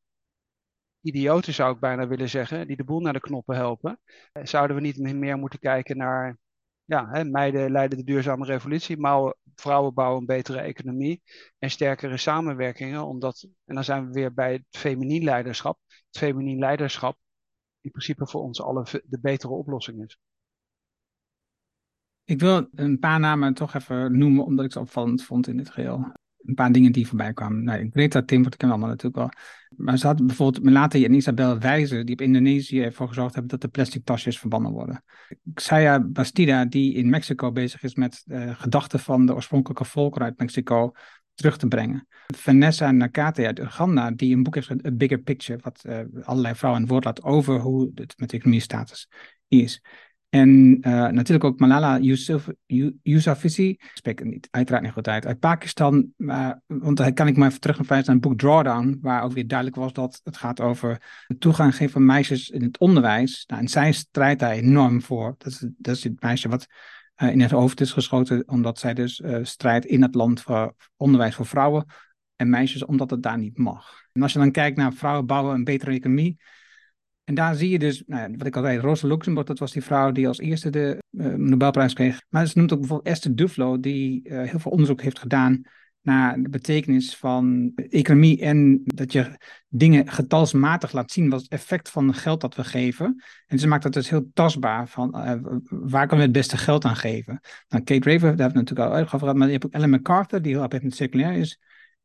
idioten, 1.02 1.54
zou 1.54 1.74
ik 1.74 1.80
bijna 1.80 2.08
willen 2.08 2.30
zeggen, 2.30 2.68
die 2.68 2.76
de 2.76 2.84
boel 2.84 3.00
naar 3.00 3.14
de 3.14 3.20
knoppen 3.20 3.56
helpen. 3.56 4.00
Eh, 4.32 4.46
zouden 4.46 4.76
we 4.76 4.82
niet 4.82 5.14
meer 5.14 5.38
moeten 5.38 5.60
kijken 5.60 5.98
naar, 5.98 6.38
ja, 6.84 7.10
hè, 7.10 7.24
meiden 7.24 7.72
leiden 7.72 7.98
de 7.98 8.04
duurzame 8.04 8.46
revolutie, 8.46 8.98
maar 8.98 9.34
vrouwen 9.56 9.94
bouwen 9.94 10.20
een 10.20 10.26
betere 10.26 10.60
economie 10.60 11.22
en 11.60 11.70
sterkere 11.70 12.18
samenwerkingen, 12.18 13.06
omdat, 13.06 13.48
en 13.66 13.76
dan 13.76 13.84
zijn 13.84 14.06
we 14.06 14.14
weer 14.14 14.34
bij 14.34 14.52
het 14.54 14.66
feminien 14.70 15.24
leiderschap, 15.24 15.80
het 15.88 16.18
feminien 16.18 16.60
leiderschap 16.60 17.18
in 17.82 17.92
principe 17.92 18.28
voor 18.28 18.42
ons 18.42 18.62
allen 18.62 18.86
de 19.06 19.20
betere 19.22 19.54
oplossing 19.54 20.04
is. 20.04 20.20
Ik 22.24 22.40
wil 22.40 22.68
een 22.72 23.00
paar 23.00 23.20
namen 23.20 23.54
toch 23.54 23.74
even 23.74 24.18
noemen, 24.18 24.46
omdat 24.46 24.66
ik 24.66 24.72
ze 24.72 24.80
opvallend 24.80 25.24
vond 25.24 25.48
in 25.48 25.58
dit 25.58 25.70
geheel 25.70 26.12
een 26.46 26.54
paar 26.54 26.72
dingen 26.72 26.92
die 26.92 27.08
voorbij 27.08 27.34
kwamen. 27.34 27.64
Nou, 27.64 27.90
Greta 27.92 28.24
Thunberg 28.24 28.56
kennen 28.56 28.78
we 28.78 28.84
allemaal 28.84 28.90
natuurlijk 28.90 29.16
wel. 29.16 29.30
Maar 29.78 29.98
ze 29.98 30.08
had 30.08 30.26
bijvoorbeeld 30.26 30.64
Melati 30.64 31.06
en 31.06 31.14
Isabel 31.14 31.60
Wijze, 31.60 32.04
die 32.04 32.16
op 32.16 32.22
Indonesië 32.22 32.82
ervoor 32.82 33.08
gezorgd 33.08 33.34
hebben 33.34 33.52
dat 33.52 33.62
de 33.62 33.68
plastic 33.68 34.06
tasjes 34.06 34.40
verbannen 34.40 34.72
worden. 34.72 35.04
Xaya 35.54 36.00
Bastida, 36.00 36.66
die 36.66 36.94
in 36.94 37.10
Mexico 37.10 37.52
bezig 37.52 37.84
is 37.84 37.96
met 37.96 38.24
uh, 38.28 38.60
gedachten 38.60 39.00
van 39.00 39.26
de 39.26 39.34
oorspronkelijke 39.34 39.86
volkeren 39.86 40.28
uit 40.28 40.40
Mexico 40.40 40.92
terug 41.34 41.58
te 41.58 41.68
brengen. 41.68 42.08
Vanessa 42.36 42.92
Nakate 42.92 43.46
uit 43.46 43.60
Uganda, 43.60 44.12
die 44.12 44.36
een 44.36 44.44
boek 44.44 44.56
heeft 44.56 44.86
A 44.86 44.92
Bigger 44.92 45.20
Picture, 45.20 45.60
wat 45.62 45.84
uh, 45.86 46.00
allerlei 46.24 46.56
vrouwen 46.56 46.82
aan 46.82 46.88
het 46.88 46.92
woord 46.92 47.04
laat 47.04 47.24
over 47.24 47.60
hoe 47.60 47.92
het 47.96 48.14
met 48.18 48.30
de 48.30 48.38
economie 48.38 48.62
status 48.62 49.10
is. 49.48 49.82
En 50.30 50.78
uh, 50.82 51.08
natuurlijk 51.08 51.44
ook 51.44 51.60
Malala 51.60 52.00
Yousafzai, 53.02 53.70
ik 53.70 53.92
spreek 53.94 54.20
het 54.20 54.28
niet, 54.28 54.48
uiteraard 54.52 54.84
niet 54.84 54.94
goed 54.94 55.08
uit, 55.08 55.26
uit 55.26 55.40
Pakistan. 55.40 56.14
Maar, 56.18 56.62
want 56.66 56.98
dan 56.98 57.14
kan 57.14 57.28
ik 57.28 57.38
maar 57.38 57.48
even 57.48 57.60
terug 57.60 57.88
naar 57.88 58.04
het 58.06 58.22
boek 58.22 58.38
Drawdown, 58.38 58.98
waar 59.02 59.24
ook 59.24 59.32
weer 59.32 59.48
duidelijk 59.48 59.78
was 59.78 59.94
dat 59.94 60.22
het 60.24 60.38
gaat 60.38 60.62
over 60.62 61.02
de 61.28 61.38
toegang 61.38 61.76
geven 61.76 61.94
van 61.94 62.06
meisjes 62.06 62.50
in 62.50 62.64
het 62.64 62.78
onderwijs. 62.78 63.44
Nou, 63.48 63.62
en 63.62 63.68
zij 63.68 63.92
strijdt 63.92 64.40
daar 64.40 64.52
enorm 64.52 65.02
voor. 65.02 65.36
Dat 65.38 65.96
is, 65.96 66.04
het 66.04 66.22
meisje 66.22 66.50
wat 66.50 66.68
uh, 67.18 67.32
in 67.32 67.42
het 67.42 67.52
hoofd 67.52 67.82
is 67.82 67.92
geschoten, 67.92 68.48
omdat 68.48 68.80
zij 68.80 68.94
dus 68.94 69.20
uh, 69.20 69.38
strijdt 69.42 69.86
in 69.86 70.02
het 70.02 70.16
land 70.16 70.42
voor 70.42 70.76
onderwijs 70.98 71.36
voor 71.36 71.46
vrouwen 71.46 71.86
en 72.36 72.50
meisjes, 72.50 72.86
omdat 72.86 73.10
het 73.10 73.24
daar 73.24 73.38
niet 73.38 73.58
mag. 73.58 74.08
En 74.12 74.22
als 74.22 74.34
je 74.34 74.40
dan 74.40 74.52
kijkt 74.52 74.78
naar 74.78 74.94
vrouwen 74.94 75.26
bouwen 75.26 75.56
een 75.56 75.64
betere 75.64 75.92
economie, 75.92 76.38
en 77.30 77.36
daar 77.36 77.56
zie 77.56 77.70
je 77.70 77.80
dus, 77.80 78.04
nou 78.06 78.36
wat 78.38 78.48
ik 78.48 78.56
al 78.56 78.64
zei, 78.64 78.78
Rosa 78.78 79.08
Luxemburg, 79.08 79.48
dat 79.48 79.60
was 79.60 79.72
die 79.72 79.84
vrouw 79.84 80.12
die 80.12 80.28
als 80.28 80.40
eerste 80.40 80.70
de 80.70 81.04
uh, 81.12 81.26
Nobelprijs 81.34 81.94
kreeg. 81.94 82.22
Maar 82.30 82.48
ze 82.48 82.58
noemt 82.58 82.74
ook 82.74 82.80
bijvoorbeeld 82.80 83.08
Esther 83.08 83.36
Duflo, 83.36 83.80
die 83.80 84.22
uh, 84.24 84.50
heel 84.50 84.60
veel 84.60 84.72
onderzoek 84.72 85.02
heeft 85.02 85.20
gedaan 85.20 85.62
naar 86.02 86.42
de 86.42 86.50
betekenis 86.50 87.16
van 87.16 87.72
economie 87.76 88.42
en 88.42 88.82
dat 88.84 89.12
je 89.12 89.38
dingen 89.68 90.08
getalsmatig 90.08 90.92
laat 90.92 91.12
zien 91.12 91.30
wat 91.30 91.42
het 91.42 91.52
effect 91.52 91.90
van 91.90 92.14
geld 92.14 92.42
dat 92.42 92.56
we 92.56 92.64
geven. 92.64 93.24
En 93.48 93.60
ze 93.60 93.68
maakt 93.68 93.84
dat 93.84 93.94
dus 93.94 94.10
heel 94.10 94.30
tastbaar 94.34 94.88
van 94.88 95.16
uh, 95.16 95.34
waar 95.70 96.08
kunnen 96.08 96.26
we 96.26 96.32
het 96.32 96.48
beste 96.48 96.58
geld 96.58 96.86
aan 96.86 96.96
geven. 96.96 97.40
Nou, 97.68 97.84
Kate 97.84 98.10
Raver, 98.10 98.36
daar 98.36 98.50
hebben 98.50 98.66
we 98.66 98.70
natuurlijk 98.70 99.12
al 99.12 99.20
gehad, 99.20 99.36
maar 99.36 99.48
je 99.48 99.54
hebt 99.54 99.66
ook 99.66 99.74
Ellen 99.74 99.90
MacArthur, 99.90 100.42
die 100.42 100.54
heel 100.54 100.70
erg 100.70 100.82
met 100.82 100.96
circulair 100.96 101.34
is. 101.34 101.60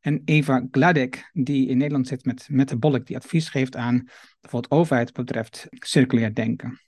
En 0.05 0.21
Eva 0.25 0.67
Gladek, 0.71 1.29
die 1.33 1.67
in 1.67 1.77
Nederland 1.77 2.07
zit 2.07 2.25
met 2.25 2.47
Metabolic, 2.49 3.05
die 3.05 3.15
advies 3.15 3.49
geeft 3.49 3.75
aan 3.75 4.09
bijvoorbeeld 4.41 4.73
overheid 4.73 5.13
betreft 5.13 5.67
circulair 5.69 6.33
denken. 6.33 6.79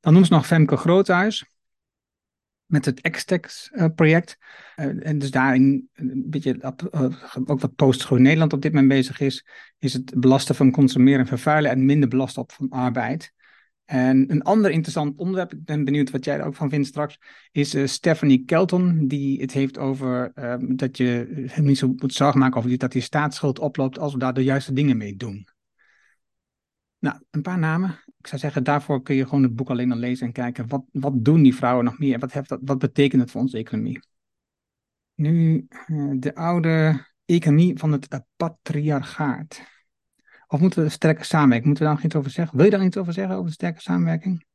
Dan 0.00 0.12
noemt 0.12 0.26
ze 0.26 0.32
nog 0.32 0.46
Femke 0.46 0.76
Groothuis 0.76 1.44
met 2.66 2.84
het 2.84 3.00
Extex-project. 3.00 4.36
Uh, 4.76 4.86
uh, 4.86 5.06
en 5.06 5.18
dus 5.18 5.30
daarin 5.30 5.88
een 5.94 6.24
beetje 6.26 6.74
uh, 6.92 7.04
ook 7.44 7.60
wat 7.60 7.74
Postgroen 7.74 8.22
Nederland 8.22 8.52
op 8.52 8.62
dit 8.62 8.72
moment 8.72 8.90
bezig 8.90 9.20
is, 9.20 9.46
is 9.78 9.92
het 9.92 10.20
belasten 10.20 10.54
van 10.54 10.70
consumeren 10.70 11.20
en 11.20 11.26
vervuilen 11.26 11.70
en 11.70 11.84
minder 11.84 12.08
belasten 12.08 12.42
op 12.42 12.52
van 12.52 12.68
arbeid. 12.68 13.32
En 13.90 14.30
een 14.30 14.42
ander 14.42 14.70
interessant 14.70 15.16
onderwerp, 15.16 15.52
ik 15.52 15.64
ben 15.64 15.84
benieuwd 15.84 16.10
wat 16.10 16.24
jij 16.24 16.38
er 16.38 16.44
ook 16.44 16.54
van 16.54 16.70
vindt 16.70 16.86
straks, 16.86 17.18
is 17.52 17.74
uh, 17.74 17.86
Stephanie 17.86 18.44
Kelton, 18.44 19.06
die 19.06 19.40
het 19.40 19.52
heeft 19.52 19.78
over 19.78 20.32
uh, 20.34 20.54
dat 20.76 20.96
je 20.96 21.46
niet 21.56 21.78
zo 21.78 21.92
moet 21.96 22.14
zorgen 22.14 22.40
maken 22.40 22.58
over 22.58 22.78
dat 22.78 22.92
die 22.92 23.02
staatsschuld 23.02 23.58
oploopt 23.58 23.98
als 23.98 24.12
we 24.12 24.18
daar 24.18 24.34
de 24.34 24.44
juiste 24.44 24.72
dingen 24.72 24.96
mee 24.96 25.16
doen. 25.16 25.48
Nou, 26.98 27.20
een 27.30 27.42
paar 27.42 27.58
namen. 27.58 28.02
Ik 28.18 28.26
zou 28.26 28.40
zeggen, 28.40 28.64
daarvoor 28.64 29.02
kun 29.02 29.14
je 29.14 29.24
gewoon 29.24 29.42
het 29.42 29.54
boek 29.54 29.70
alleen 29.70 29.92
al 29.92 29.98
lezen 29.98 30.26
en 30.26 30.32
kijken, 30.32 30.68
wat, 30.68 30.84
wat 30.92 31.24
doen 31.24 31.42
die 31.42 31.54
vrouwen 31.54 31.84
nog 31.84 31.98
meer? 31.98 32.18
Wat, 32.18 32.32
heeft 32.32 32.48
dat, 32.48 32.60
wat 32.62 32.78
betekent 32.78 33.22
het 33.22 33.30
voor 33.30 33.40
onze 33.40 33.58
economie? 33.58 34.00
Nu, 35.14 35.66
uh, 35.86 36.12
de 36.16 36.34
oude 36.34 37.06
economie 37.24 37.78
van 37.78 37.92
het 37.92 38.22
patriarchaat. 38.36 39.62
Of 40.52 40.60
moeten 40.60 40.82
we 40.82 40.88
sterke 40.88 41.24
samenwerking? 41.24 41.66
Moeten 41.66 41.84
we 41.84 41.88
daar 41.88 41.98
nog 41.98 42.04
iets 42.04 42.16
over 42.16 42.30
zeggen? 42.30 42.56
Wil 42.56 42.64
je 42.64 42.70
daar 42.70 42.84
iets 42.84 42.96
over 42.96 43.12
zeggen, 43.12 43.34
over 43.34 43.46
de 43.46 43.52
sterke 43.52 43.80
samenwerking? 43.80 44.46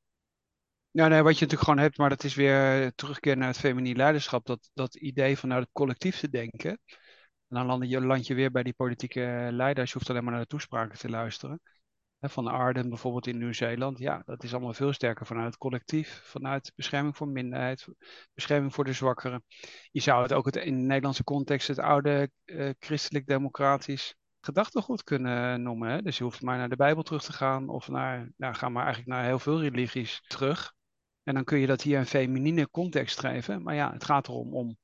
Nou, 0.91 1.09
nee, 1.09 1.21
wat 1.21 1.33
je 1.33 1.45
natuurlijk 1.45 1.69
gewoon 1.69 1.83
hebt, 1.83 1.97
maar 1.97 2.09
dat 2.09 2.23
is 2.23 2.35
weer 2.35 2.93
terugkeer 2.95 3.37
naar 3.37 3.47
het 3.47 3.57
feminine 3.57 3.95
leiderschap. 3.95 4.45
Dat, 4.45 4.69
dat 4.73 4.95
idee 4.95 5.37
vanuit 5.37 5.63
het 5.63 5.71
collectief 5.71 6.19
te 6.19 6.29
denken. 6.29 6.69
En 7.49 7.67
dan 7.67 7.89
land 8.05 8.27
je, 8.27 8.33
weer 8.33 8.51
bij 8.51 8.63
die 8.63 8.73
politieke 8.73 9.49
leiders. 9.51 9.91
Je 9.91 9.97
hoeft 9.97 10.09
alleen 10.09 10.23
maar 10.23 10.33
naar 10.33 10.41
de 10.41 10.47
toespraken 10.47 10.99
te 10.99 11.09
luisteren. 11.09 11.61
Van 12.19 12.47
Arden 12.47 12.89
bijvoorbeeld 12.89 13.27
in 13.27 13.37
Nieuw-Zeeland. 13.37 13.99
Ja, 13.99 14.21
dat 14.25 14.43
is 14.43 14.53
allemaal 14.53 14.73
veel 14.73 14.93
sterker 14.93 15.25
vanuit 15.25 15.45
het 15.45 15.57
collectief. 15.57 16.21
Vanuit 16.23 16.71
bescherming 16.75 17.17
voor 17.17 17.27
minderheid, 17.27 17.87
bescherming 18.33 18.73
voor 18.73 18.83
de 18.83 18.93
zwakkeren. 18.93 19.43
Je 19.91 20.01
zou 20.01 20.23
het 20.23 20.33
ook 20.33 20.45
het, 20.45 20.55
in 20.55 20.75
de 20.75 20.85
Nederlandse 20.85 21.23
context 21.23 21.67
het 21.67 21.79
oude 21.79 22.31
uh, 22.45 22.69
christelijk-democratisch 22.79 24.15
gedachtegoed 24.45 25.03
kunnen 25.03 25.61
noemen. 25.61 25.89
Hè? 25.89 26.01
Dus 26.01 26.17
je 26.17 26.23
hoeft 26.23 26.41
maar 26.41 26.57
naar 26.57 26.69
de 26.69 26.75
Bijbel 26.75 27.03
terug 27.03 27.23
te 27.23 27.33
gaan 27.33 27.69
of 27.69 27.87
naar, 27.87 28.31
nou, 28.37 28.53
ga 28.53 28.69
maar 28.69 28.83
eigenlijk 28.83 29.13
naar 29.13 29.25
heel 29.25 29.39
veel 29.39 29.61
religies 29.61 30.21
terug. 30.27 30.73
En 31.23 31.33
dan 31.33 31.43
kun 31.43 31.59
je 31.59 31.67
dat 31.67 31.81
hier 31.81 31.99
een 31.99 32.05
feminine 32.05 32.69
context 32.69 33.19
geven. 33.19 33.63
Maar 33.63 33.75
ja, 33.75 33.93
het 33.93 34.03
gaat 34.03 34.27
erom 34.27 34.53
om, 34.53 34.77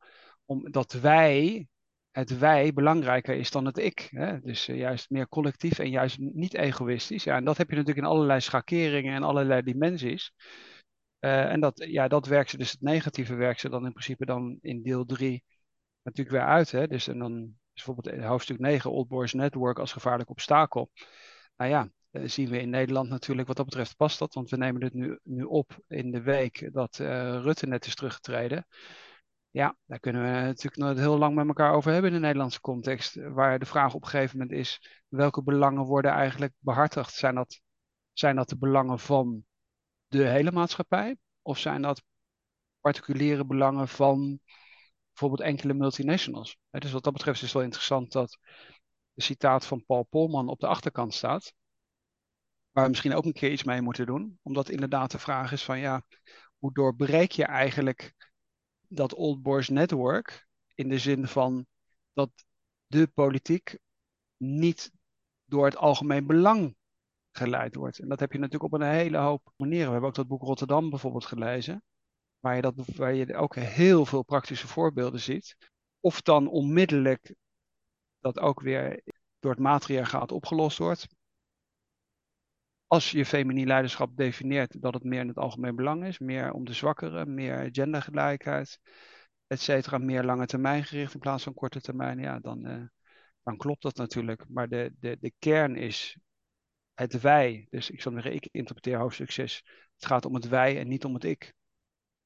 om 0.46 0.72
dat 0.72 0.92
wij, 0.92 1.68
het 2.12 2.38
wij 2.38 2.74
belangrijker 2.74 3.36
is 3.36 3.52
dan 3.52 3.66
het 3.66 3.78
ik. 3.78 4.08
Hè? 4.12 4.40
Dus 4.40 4.70
uh, 4.70 4.78
juist 4.78 5.10
meer 5.10 5.28
collectief 5.28 5.80
en 5.80 5.90
juist 5.90 6.18
niet 6.18 6.54
egoïstisch. 6.54 7.24
Ja, 7.24 7.36
en 7.36 7.46
dat 7.46 7.58
heb 7.58 7.70
je 7.70 7.76
natuurlijk 7.76 8.06
in 8.06 8.12
allerlei 8.12 8.40
schakeringen 8.42 9.16
en 9.16 9.24
allerlei 9.24 9.62
dimensies. 9.62 10.34
Uh, 11.20 11.52
en 11.52 11.60
dat, 11.60 11.86
ja, 11.88 12.08
dat 12.08 12.28
werkt 12.28 12.50
ze, 12.50 12.58
dus 12.58 12.72
het 12.72 12.82
negatieve 12.82 13.36
werkt 13.36 13.60
ze 13.60 13.70
dan 13.70 13.86
in 13.86 13.92
principe 13.92 14.26
dan 14.26 14.58
in 14.62 14.84
deel 14.84 15.06
3 15.06 15.44
natuurlijk 16.04 16.38
weer 16.38 16.46
uit. 16.48 16.72
Hè? 16.72 16.88
Dus 16.88 17.08
en 17.08 17.20
dan 17.20 17.60
bijvoorbeeld 17.86 18.24
hoofdstuk 18.24 18.60
9, 18.60 18.92
Old 18.92 19.08
Boys 19.08 19.34
Network 19.34 19.80
als 19.80 19.92
gevaarlijk 19.92 20.30
obstakel. 20.30 20.92
Nou 21.56 21.72
ja, 21.72 21.90
uh, 22.12 22.28
zien 22.28 22.50
we 22.50 22.60
in 22.60 22.70
Nederland 22.70 23.10
natuurlijk 23.10 23.48
wat 23.48 23.58
dat 23.58 23.66
betreft 23.66 23.96
past 23.96 24.20
dat, 24.20 24.34
want 24.34 24.50
we 24.50 24.58
nemen 24.58 24.82
dit 24.82 24.94
nu, 24.94 25.20
nu 25.24 25.44
op 25.44 25.80
in 25.88 26.12
de 26.12 26.22
week 26.22 26.70
dat 26.74 27.00
uh, 27.00 27.08
Rutte 27.42 27.68
net 27.68 27.86
is 27.86 27.96
teruggetreden. 27.96 28.68
Ja, 29.50 29.78
daar 29.86 30.00
kunnen 30.00 30.22
we 30.22 30.28
natuurlijk 30.28 30.76
nog 30.76 30.98
heel 30.98 31.18
lang 31.18 31.36
met 31.36 31.48
elkaar 31.48 31.74
over 31.74 31.92
hebben 31.92 32.12
in 32.12 32.16
de 32.16 32.24
Nederlandse 32.24 32.62
context. 32.62 33.16
Waar 33.16 33.60
de 33.60 33.66
vraag 33.66 33.94
op 33.94 34.02
een 34.02 34.10
gegeven 34.10 34.38
moment 34.38 34.58
is: 34.58 35.02
welke 35.08 35.44
belangen 35.44 35.84
worden 35.84 36.12
eigenlijk 36.12 36.54
behartigd? 36.60 37.14
Zijn 37.14 37.36
dat, 37.36 37.62
zijn 38.14 38.36
dat 38.36 38.50
de 38.50 38.58
belangen 38.58 39.00
van 39.00 39.46
de 40.08 40.28
hele 40.28 40.52
maatschappij? 40.52 41.18
Of 41.42 41.58
zijn 41.58 41.82
dat 41.82 42.04
particuliere 42.80 43.46
belangen 43.46 43.88
van 43.88 44.40
bijvoorbeeld 45.12 45.50
enkele 45.50 45.74
multinationals. 45.74 46.58
Dus 46.70 46.92
wat 46.92 47.04
dat 47.04 47.14
betreft 47.14 47.38
is 47.38 47.44
het 47.44 47.54
wel 47.54 47.64
interessant 47.64 48.12
dat 48.12 48.38
de 49.14 49.22
citaat 49.22 49.66
van 49.66 49.86
Paul 49.86 50.04
Polman 50.04 50.50
op 50.50 50.60
de 50.60 50.68
achterkant 50.68 51.14
staat. 51.14 51.54
Waar 52.72 52.84
we 52.84 52.90
misschien 52.90 53.14
ook 53.14 53.26
een 53.26 53.34
keer 53.34 53.52
iets 53.52 53.64
mee 53.64 53.82
moeten 53.82 54.06
doen. 54.06 54.40
Omdat 54.42 54.70
inderdaad 54.70 55.12
de 55.12 55.20
vraag 55.20 55.52
is 55.52 55.64
van 55.64 55.80
ja, 55.80 56.04
hoe 56.58 56.74
doorbreek 56.74 57.32
je 57.32 57.46
eigenlijk 57.46 58.14
dat 58.88 59.14
Old 59.14 59.42
Boys 59.42 59.70
Network 59.70 60.48
in 60.76 60.90
de 60.90 60.98
zin 60.98 61.28
van 61.28 61.66
dat 62.14 62.30
de 62.88 63.08
politiek 63.08 63.78
niet 64.38 64.92
door 65.46 65.66
het 65.66 65.76
algemeen 65.76 66.28
belang 66.28 66.76
geleid 67.32 67.76
wordt. 67.76 68.00
En 68.00 68.08
dat 68.08 68.20
heb 68.20 68.32
je 68.32 68.38
natuurlijk 68.38 68.74
op 68.74 68.80
een 68.80 68.88
hele 68.88 69.18
hoop 69.18 69.54
manieren. 69.58 69.86
We 69.86 69.92
hebben 69.92 70.10
ook 70.10 70.16
dat 70.16 70.28
boek 70.28 70.42
Rotterdam 70.42 70.90
bijvoorbeeld 70.90 71.26
gelezen, 71.26 71.84
waar 72.42 72.56
je, 72.56 72.62
dat, 72.62 72.74
waar 72.96 73.14
je 73.14 73.36
ook 73.36 73.56
heel 73.56 74.06
veel 74.06 74.24
praktische 74.24 74.68
voorbeelden 74.68 75.20
ziet. 75.20 75.56
Of 76.00 76.22
dan 76.22 76.48
onmiddellijk 76.48 77.36
dat 78.20 78.40
ook 78.40 78.62
weer 78.62 79.02
door 79.40 79.52
het 79.52 79.60
matriarchaat 79.60 80.32
opgelost 80.32 80.78
wordt. 80.78 81.08
Als 82.88 83.12
je 83.12 83.26
feminien 83.26 83.68
leiderschap 83.68 84.16
definieert 84.16 84.82
dat 84.82 84.94
het 84.94 85.04
meer 85.04 85.20
in 85.20 85.28
het 85.28 85.38
algemeen 85.38 85.76
belang 85.76 86.06
is, 86.06 86.20
meer 86.20 86.52
om 86.52 86.66
de 86.66 86.74
zwakkeren, 86.74 87.34
meer 87.34 87.70
gendergelijkheid, 87.72 88.80
et 89.48 89.62
cetera, 89.62 89.98
meer 89.98 90.24
lange 90.24 90.46
termijn 90.46 90.84
gericht 90.84 91.14
in 91.14 91.20
plaats 91.20 91.44
van 91.44 91.54
korte 91.54 91.82
termijn, 91.82 92.20
ja, 92.20 92.40
dan, 92.40 92.68
uh, 92.68 92.84
dan 93.44 93.58
klopt 93.58 93.82
dat 93.82 93.96
natuurlijk. 93.96 94.46
Maar 94.50 94.70
de, 94.70 94.94
de, 95.00 95.18
de 95.20 95.34
kern 95.40 95.76
is 95.76 96.18
het 96.94 97.22
wij. 97.22 97.68
Dus 97.70 97.90
ik 97.90 98.02
zal 98.02 98.12
zeggen, 98.12 98.34
ik 98.34 98.48
interpreteer 98.52 98.98
hoofdstuk 98.98 99.32
6. 99.32 99.64
Het 99.96 100.06
gaat 100.06 100.26
om 100.26 100.34
het 100.34 100.48
wij 100.48 100.80
en 100.80 100.88
niet 100.88 101.06
om 101.06 101.14
het 101.14 101.24
ik. 101.24 101.54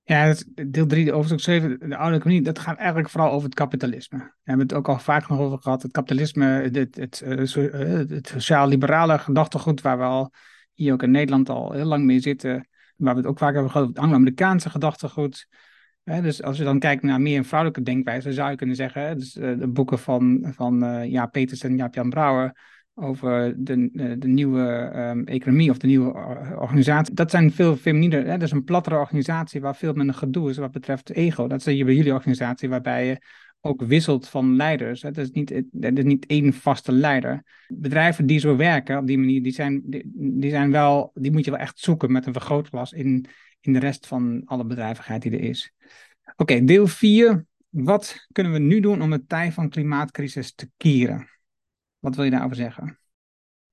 Ja, 0.08 0.36
deel 0.68 0.86
3, 0.86 1.12
hoofdstuk 1.12 1.40
7, 1.40 1.90
de 1.90 1.98
oude 1.98 2.16
economie, 2.16 2.44
dat 2.44 2.60
gaat 2.60 2.78
eigenlijk 2.78 3.10
vooral 3.10 3.32
over 3.32 3.46
het 3.46 3.54
kapitalisme. 3.54 4.18
We 4.18 4.32
hebben 4.44 4.68
het 4.68 4.76
ook 4.76 4.88
al 4.88 5.00
vaak 5.00 5.30
nog 5.30 5.40
over 5.40 5.58
gehad. 5.58 5.82
Het 5.82 5.92
kapitalisme, 5.92 6.46
het, 6.46 6.76
het, 6.76 6.96
het, 6.96 7.22
eh, 7.22 7.82
het 8.10 8.28
sociaal-liberale 8.28 9.18
gedachtegoed, 9.20 9.82
waar 9.82 9.98
we 9.98 10.04
al 10.04 10.32
hier 10.74 10.94
ook 10.94 11.04
in 11.04 11.12
Nederland 11.12 11.50
al 11.50 11.72
heel 11.72 11.86
lang 11.86 12.06
mee 12.06 12.20
zitten. 12.20 12.68
Waar 12.96 13.14
we 13.14 13.20
het 13.20 13.30
ook 13.30 13.38
vaak 13.38 13.54
hebben 13.54 13.72
gehad, 13.72 13.88
het 13.88 14.00
Anglo-Amerikaanse 14.00 14.70
gedachtegoed. 14.70 15.48
dus 16.04 16.44
als 16.44 16.58
je 16.58 16.64
dan 16.64 16.80
kijkt 16.80 17.04
naar 17.04 17.22
meer 17.22 17.38
een 17.38 17.46
vrouwelijke 17.46 17.84
denkwijze, 17.84 18.34
zou 18.34 18.50
je 18.50 18.56
kunnen 18.56 18.76
zeggen, 18.76 19.18
dus, 19.18 19.36
uh, 19.36 19.60
de 19.60 19.68
boeken 19.68 20.00
van, 20.00 20.54
van 20.56 21.10
Jaap 21.10 21.32
Peters 21.32 21.64
en 21.64 21.78
Jaap-Jan 21.78 22.10
Brouwer, 22.10 22.58
over 22.96 23.54
de, 23.58 23.90
de 24.20 24.28
nieuwe 24.28 24.92
um, 24.96 25.26
economie 25.26 25.70
of 25.70 25.78
de 25.78 25.88
nieuwe 25.88 26.14
organisatie. 26.58 27.14
Dat 27.14 27.32
zijn 27.32 27.52
veel 27.52 27.76
feminiener. 27.76 28.26
Dat 28.26 28.42
is 28.42 28.52
een 28.52 28.64
plattere 28.64 28.98
organisatie 28.98 29.62
waar 29.62 29.76
veel 29.76 29.94
minder 29.94 30.16
gedoe 30.16 30.50
is 30.50 30.58
wat 30.58 30.72
betreft 30.72 31.10
ego. 31.10 31.48
Dat 31.48 31.62
zie 31.62 31.78
je 31.78 31.86
bij 31.86 31.96
jullie 31.96 32.14
organisatie, 32.14 32.70
waarbij 32.70 33.08
je 33.08 33.22
ook 33.62 33.82
wisselt 33.82 34.28
van 34.28 34.56
leiders. 34.56 35.02
Het 35.02 35.18
is 35.18 35.32
niet, 35.32 35.50
het 35.80 35.98
is 35.98 36.04
niet 36.04 36.26
één 36.26 36.54
vaste 36.54 36.92
leider. 36.92 37.44
Bedrijven 37.68 38.26
die 38.26 38.40
zo 38.40 38.56
werken 38.56 38.98
op 38.98 39.08
die 39.08 39.18
manier, 39.18 39.44
die, 39.44 39.52
zijn, 39.52 39.82
die, 40.14 40.50
zijn 40.50 40.72
wel, 40.72 41.12
die 41.14 41.32
moet 41.32 41.46
je 41.46 41.52
wel 41.52 41.60
echt 41.60 41.80
zoeken 41.80 42.12
met 42.12 42.26
een 42.26 42.34
vergrootglas 42.34 42.92
in, 42.92 43.26
in 43.62 43.74
de 43.74 43.80
rest 43.80 44.08
van 44.08 44.42
alle 44.46 44.66
bedrijvigheid 44.66 45.22
die 45.22 45.32
er 45.32 45.44
is. 45.44 45.74
Oké, 46.36 46.64
deel 46.64 46.88
4. 46.88 47.46
Wat 47.70 48.28
kunnen 48.32 48.52
we 48.52 48.60
nu 48.60 48.80
doen 48.80 49.02
om 49.02 49.10
de 49.10 49.26
tijd 49.26 49.54
van 49.54 49.70
klimaatcrisis 49.70 50.54
te 50.54 50.70
keren? 50.78 51.30
Wat 52.06 52.16
wil 52.16 52.26
je 52.26 52.32
daarover 52.32 52.56
zeggen? 52.56 53.00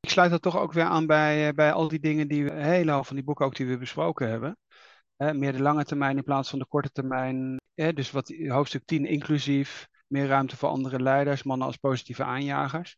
Ik 0.01 0.11
sluit 0.11 0.31
dat 0.31 0.43
toch 0.43 0.59
ook 0.59 0.73
weer 0.73 0.85
aan 0.85 1.07
bij, 1.07 1.49
eh, 1.49 1.55
bij 1.55 1.73
al 1.73 1.89
die 1.89 2.01
dingen 2.01 2.29
die 2.29 2.45
we, 2.45 2.91
hoop 2.91 3.07
van 3.07 3.17
die 3.17 3.25
boeken 3.25 3.47
ook 3.47 3.57
die 3.57 3.67
we 3.67 3.79
besproken 3.79 4.29
hebben. 4.29 4.57
meer 5.17 5.53
de 5.53 5.63
lange 5.63 5.85
termijn 5.85 6.17
in 6.17 6.23
plaats 6.25 6.51
van 6.51 6.59
de 6.59 6.67
korte 6.67 6.91
termijn. 6.91 7.57
dus 7.75 8.11
wat, 8.11 8.35
hoofdstuk 8.47 8.85
10 8.85 9.05
inclusief, 9.05 9.89
meer 10.07 10.27
ruimte 10.27 10.57
voor 10.57 10.69
andere 10.69 11.01
leiders, 11.01 11.43
mannen 11.43 11.67
als 11.67 11.77
positieve 11.77 12.25
aanjagers. 12.25 12.97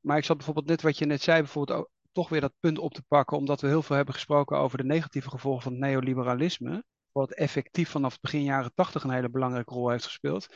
Maar 0.00 0.16
ik 0.16 0.24
zat 0.24 0.36
bijvoorbeeld 0.36 0.66
net 0.66 0.82
wat 0.82 0.98
je 0.98 1.06
net 1.06 1.22
zei, 1.22 1.38
bijvoorbeeld 1.38 1.78
ook, 1.78 1.90
toch 2.12 2.28
weer 2.28 2.40
dat 2.40 2.54
punt 2.60 2.78
op 2.78 2.94
te 2.94 3.02
pakken, 3.02 3.36
omdat 3.36 3.60
we 3.60 3.66
heel 3.66 3.82
veel 3.82 3.96
hebben 3.96 4.14
gesproken 4.14 4.56
over 4.56 4.78
de 4.78 4.84
negatieve 4.84 5.30
gevolgen 5.30 5.62
van 5.62 5.72
het 5.72 5.80
neoliberalisme. 5.80 6.84
Wat 7.14 7.32
effectief 7.32 7.90
vanaf 7.90 8.20
begin 8.20 8.42
jaren 8.42 8.74
80 8.74 9.04
een 9.04 9.10
hele 9.10 9.30
belangrijke 9.30 9.74
rol 9.74 9.90
heeft 9.90 10.04
gespeeld. 10.04 10.46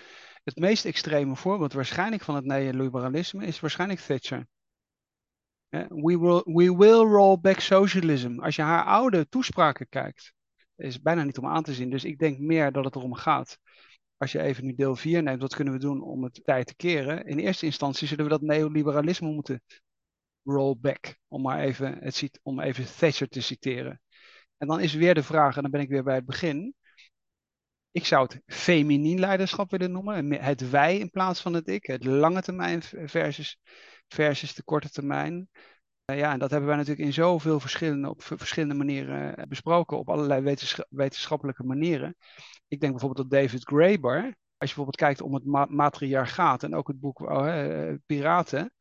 Het 0.44 0.56
meest 0.56 0.84
extreme 0.84 1.36
voorbeeld 1.36 1.72
waarschijnlijk 1.72 2.22
van 2.22 2.34
het 2.34 2.44
neoliberalisme 2.44 3.46
is 3.46 3.60
waarschijnlijk 3.60 4.00
Thatcher. 4.00 4.46
We 5.68 6.18
will, 6.18 6.42
we 6.44 6.76
will 6.76 7.00
roll 7.00 7.38
back 7.40 7.60
socialism. 7.60 8.38
Als 8.40 8.56
je 8.56 8.62
haar 8.62 8.84
oude 8.84 9.28
toespraken 9.28 9.88
kijkt, 9.88 10.32
is 10.76 11.00
bijna 11.00 11.22
niet 11.22 11.38
om 11.38 11.46
aan 11.46 11.62
te 11.62 11.74
zien. 11.74 11.90
Dus 11.90 12.04
ik 12.04 12.18
denk 12.18 12.38
meer 12.38 12.72
dat 12.72 12.84
het 12.84 12.94
erom 12.94 13.14
gaat. 13.14 13.58
Als 14.16 14.32
je 14.32 14.42
even 14.42 14.64
nu 14.64 14.74
deel 14.74 14.96
4 14.96 15.22
neemt, 15.22 15.40
wat 15.40 15.54
kunnen 15.54 15.72
we 15.72 15.80
doen 15.80 16.02
om 16.02 16.22
het 16.22 16.40
tijd 16.44 16.66
te 16.66 16.76
keren? 16.76 17.24
In 17.24 17.38
eerste 17.38 17.66
instantie 17.66 18.06
zullen 18.08 18.24
we 18.24 18.30
dat 18.30 18.42
neoliberalisme 18.42 19.30
moeten 19.30 19.62
roll 20.42 20.76
back. 20.80 21.18
Om 21.28 21.42
maar 21.42 21.60
even, 21.60 21.98
het, 21.98 22.40
om 22.42 22.60
even 22.60 22.84
Thatcher 22.96 23.28
te 23.28 23.40
citeren. 23.40 24.00
En 24.58 24.66
dan 24.66 24.80
is 24.80 24.94
weer 24.94 25.14
de 25.14 25.22
vraag, 25.22 25.56
en 25.56 25.62
dan 25.62 25.70
ben 25.70 25.80
ik 25.80 25.88
weer 25.88 26.02
bij 26.02 26.14
het 26.14 26.24
begin. 26.26 26.74
Ik 27.90 28.04
zou 28.04 28.22
het 28.22 28.42
feminien 28.46 29.18
leiderschap 29.18 29.70
willen 29.70 29.92
noemen. 29.92 30.32
Het 30.32 30.70
wij 30.70 30.98
in 30.98 31.10
plaats 31.10 31.40
van 31.40 31.52
het 31.52 31.68
ik. 31.68 31.86
Het 31.86 32.04
lange 32.04 32.42
termijn 32.42 32.82
versus, 32.82 33.58
versus 34.08 34.54
de 34.54 34.62
korte 34.62 34.90
termijn. 34.90 35.48
Uh, 36.10 36.18
ja, 36.18 36.32
en 36.32 36.38
dat 36.38 36.50
hebben 36.50 36.68
wij 36.68 36.78
natuurlijk 36.78 37.06
in 37.06 37.12
zoveel 37.12 37.60
verschillende, 37.60 38.08
op 38.08 38.22
verschillende 38.22 38.74
manieren 38.74 39.36
eh, 39.36 39.46
besproken. 39.46 39.98
Op 39.98 40.08
allerlei 40.08 40.56
wetenschappelijke 40.88 41.64
manieren. 41.64 42.16
Ik 42.68 42.80
denk 42.80 42.92
bijvoorbeeld 42.92 43.30
dat 43.30 43.40
David 43.40 43.64
Graeber. 43.64 44.22
Als 44.56 44.70
je 44.70 44.76
bijvoorbeeld 44.76 44.96
kijkt 44.96 45.20
om 45.20 45.34
het 45.34 45.44
ma 45.44 45.66
matriarchaat 45.68 46.62
en 46.62 46.74
ook 46.74 46.88
het 46.88 47.00
boek 47.00 47.20
oh, 47.20 47.94
Piraten. 48.06 48.72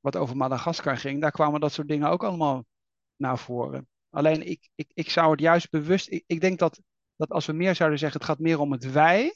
Wat 0.00 0.16
over 0.16 0.36
Madagaskar 0.36 0.96
ging. 0.96 1.20
Daar 1.20 1.30
kwamen 1.30 1.60
dat 1.60 1.72
soort 1.72 1.88
dingen 1.88 2.08
ook 2.08 2.24
allemaal 2.24 2.64
naar 3.16 3.38
voren. 3.38 3.88
Alleen 4.14 4.46
ik, 4.46 4.68
ik, 4.74 4.90
ik 4.94 5.10
zou 5.10 5.30
het 5.30 5.40
juist 5.40 5.70
bewust. 5.70 6.06
Ik, 6.26 6.40
denk 6.40 6.58
dat 6.58 6.80
dat 7.16 7.30
als 7.30 7.46
we 7.46 7.52
meer 7.52 7.74
zouden 7.74 7.98
zeggen, 7.98 8.18
het 8.18 8.28
gaat 8.28 8.38
meer 8.38 8.58
om 8.58 8.72
het 8.72 8.92
wij. 8.92 9.34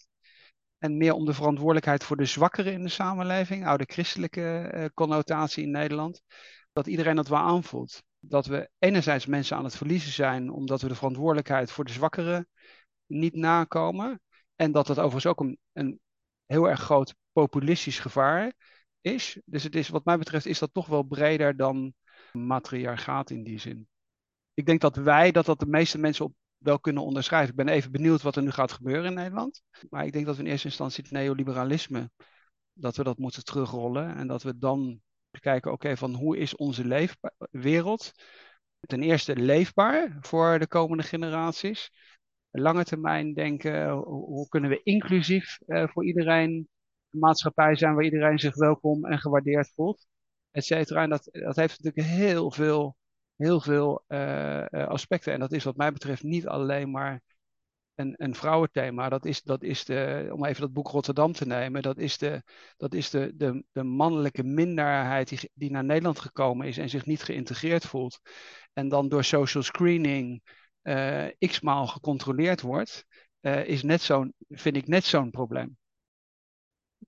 En 0.78 0.96
meer 0.96 1.12
om 1.12 1.24
de 1.24 1.34
verantwoordelijkheid 1.34 2.04
voor 2.04 2.16
de 2.16 2.24
zwakkeren 2.24 2.72
in 2.72 2.82
de 2.82 2.88
samenleving, 2.88 3.66
oude 3.66 3.84
christelijke 3.86 4.72
uh, 4.74 4.84
connotatie 4.94 5.62
in 5.62 5.70
Nederland. 5.70 6.22
Dat 6.72 6.86
iedereen 6.86 7.16
dat 7.16 7.28
wel 7.28 7.38
aanvoelt. 7.38 8.02
Dat 8.18 8.46
we 8.46 8.70
enerzijds 8.78 9.26
mensen 9.26 9.56
aan 9.56 9.64
het 9.64 9.76
verliezen 9.76 10.12
zijn 10.12 10.50
omdat 10.50 10.82
we 10.82 10.88
de 10.88 10.94
verantwoordelijkheid 10.94 11.70
voor 11.70 11.84
de 11.84 11.92
zwakkeren 11.92 12.48
niet 13.06 13.34
nakomen. 13.34 14.20
En 14.56 14.72
dat 14.72 14.86
dat 14.86 14.98
overigens 14.98 15.26
ook 15.26 15.40
een, 15.40 15.58
een 15.72 16.00
heel 16.46 16.68
erg 16.68 16.80
groot 16.80 17.14
populistisch 17.32 17.98
gevaar 17.98 18.52
is. 19.00 19.40
Dus 19.44 19.62
het 19.62 19.74
is, 19.74 19.88
wat 19.88 20.04
mij 20.04 20.18
betreft 20.18 20.46
is 20.46 20.58
dat 20.58 20.70
toch 20.72 20.86
wel 20.86 21.02
breder 21.02 21.56
dan 21.56 21.94
matriarchaat 22.32 23.30
in 23.30 23.42
die 23.42 23.58
zin. 23.58 23.88
Ik 24.58 24.66
denk 24.66 24.80
dat 24.80 24.96
wij, 24.96 25.30
dat 25.30 25.46
dat 25.46 25.60
de 25.60 25.66
meeste 25.66 25.98
mensen 25.98 26.24
op 26.24 26.34
wel 26.56 26.80
kunnen 26.80 27.02
onderschrijven. 27.02 27.50
Ik 27.50 27.56
ben 27.56 27.68
even 27.68 27.92
benieuwd 27.92 28.22
wat 28.22 28.36
er 28.36 28.42
nu 28.42 28.50
gaat 28.50 28.72
gebeuren 28.72 29.04
in 29.04 29.14
Nederland. 29.14 29.62
Maar 29.90 30.06
ik 30.06 30.12
denk 30.12 30.26
dat 30.26 30.36
we 30.36 30.42
in 30.42 30.50
eerste 30.50 30.66
instantie 30.66 31.02
het 31.02 31.12
neoliberalisme, 31.12 32.10
dat 32.72 32.96
we 32.96 33.04
dat 33.04 33.18
moeten 33.18 33.44
terugrollen. 33.44 34.16
En 34.16 34.26
dat 34.26 34.42
we 34.42 34.58
dan 34.58 35.00
kijken, 35.40 35.72
oké, 35.72 35.96
van 35.96 36.14
hoe 36.14 36.38
is 36.38 36.56
onze 36.56 37.08
wereld 37.50 38.12
ten 38.80 39.02
eerste 39.02 39.36
leefbaar 39.36 40.16
voor 40.20 40.58
de 40.58 40.66
komende 40.66 41.02
generaties. 41.02 41.90
Lange 42.50 42.84
termijn 42.84 43.34
denken, 43.34 43.90
hoe 43.90 44.48
kunnen 44.48 44.70
we 44.70 44.82
inclusief 44.82 45.58
uh, 45.66 45.88
voor 45.88 46.04
iedereen 46.04 46.68
een 47.10 47.18
maatschappij 47.18 47.76
zijn 47.76 47.94
waar 47.94 48.04
iedereen 48.04 48.38
zich 48.38 48.54
welkom 48.54 49.06
en 49.06 49.18
gewaardeerd 49.18 49.72
voelt, 49.74 50.06
et 50.50 50.64
cetera. 50.64 51.02
En 51.02 51.10
dat, 51.10 51.28
dat 51.32 51.56
heeft 51.56 51.82
natuurlijk 51.82 52.16
heel 52.16 52.50
veel 52.50 52.96
heel 53.38 53.60
veel 53.60 54.04
uh, 54.08 54.64
aspecten. 54.70 55.32
En 55.32 55.40
dat 55.40 55.52
is 55.52 55.64
wat 55.64 55.76
mij 55.76 55.92
betreft 55.92 56.22
niet 56.22 56.46
alleen 56.46 56.90
maar 56.90 57.20
een, 57.94 58.14
een 58.16 58.34
vrouwenthema. 58.34 59.08
Dat 59.08 59.24
is, 59.24 59.42
dat 59.42 59.62
is 59.62 59.84
de, 59.84 60.28
om 60.32 60.44
even 60.44 60.60
dat 60.60 60.72
boek 60.72 60.88
Rotterdam 60.88 61.32
te 61.32 61.46
nemen, 61.46 61.82
dat 61.82 61.98
is 61.98 62.18
de, 62.18 62.42
dat 62.76 62.94
is 62.94 63.10
de, 63.10 63.32
de, 63.34 63.64
de 63.72 63.82
mannelijke 63.82 64.42
minderheid 64.42 65.28
die, 65.28 65.50
die 65.54 65.70
naar 65.70 65.84
Nederland 65.84 66.18
gekomen 66.18 66.66
is 66.66 66.78
en 66.78 66.88
zich 66.88 67.06
niet 67.06 67.22
geïntegreerd 67.22 67.84
voelt. 67.84 68.20
En 68.72 68.88
dan 68.88 69.08
door 69.08 69.24
social 69.24 69.62
screening 69.62 70.42
uh, 70.82 71.26
x-maal 71.38 71.86
gecontroleerd 71.86 72.60
wordt, 72.60 73.04
is 73.64 73.82
net 73.82 74.00
zo'n, 74.00 74.34
vind 74.48 74.76
ik 74.76 74.86
net 74.86 75.04
zo'n 75.04 75.30
probleem. 75.30 75.76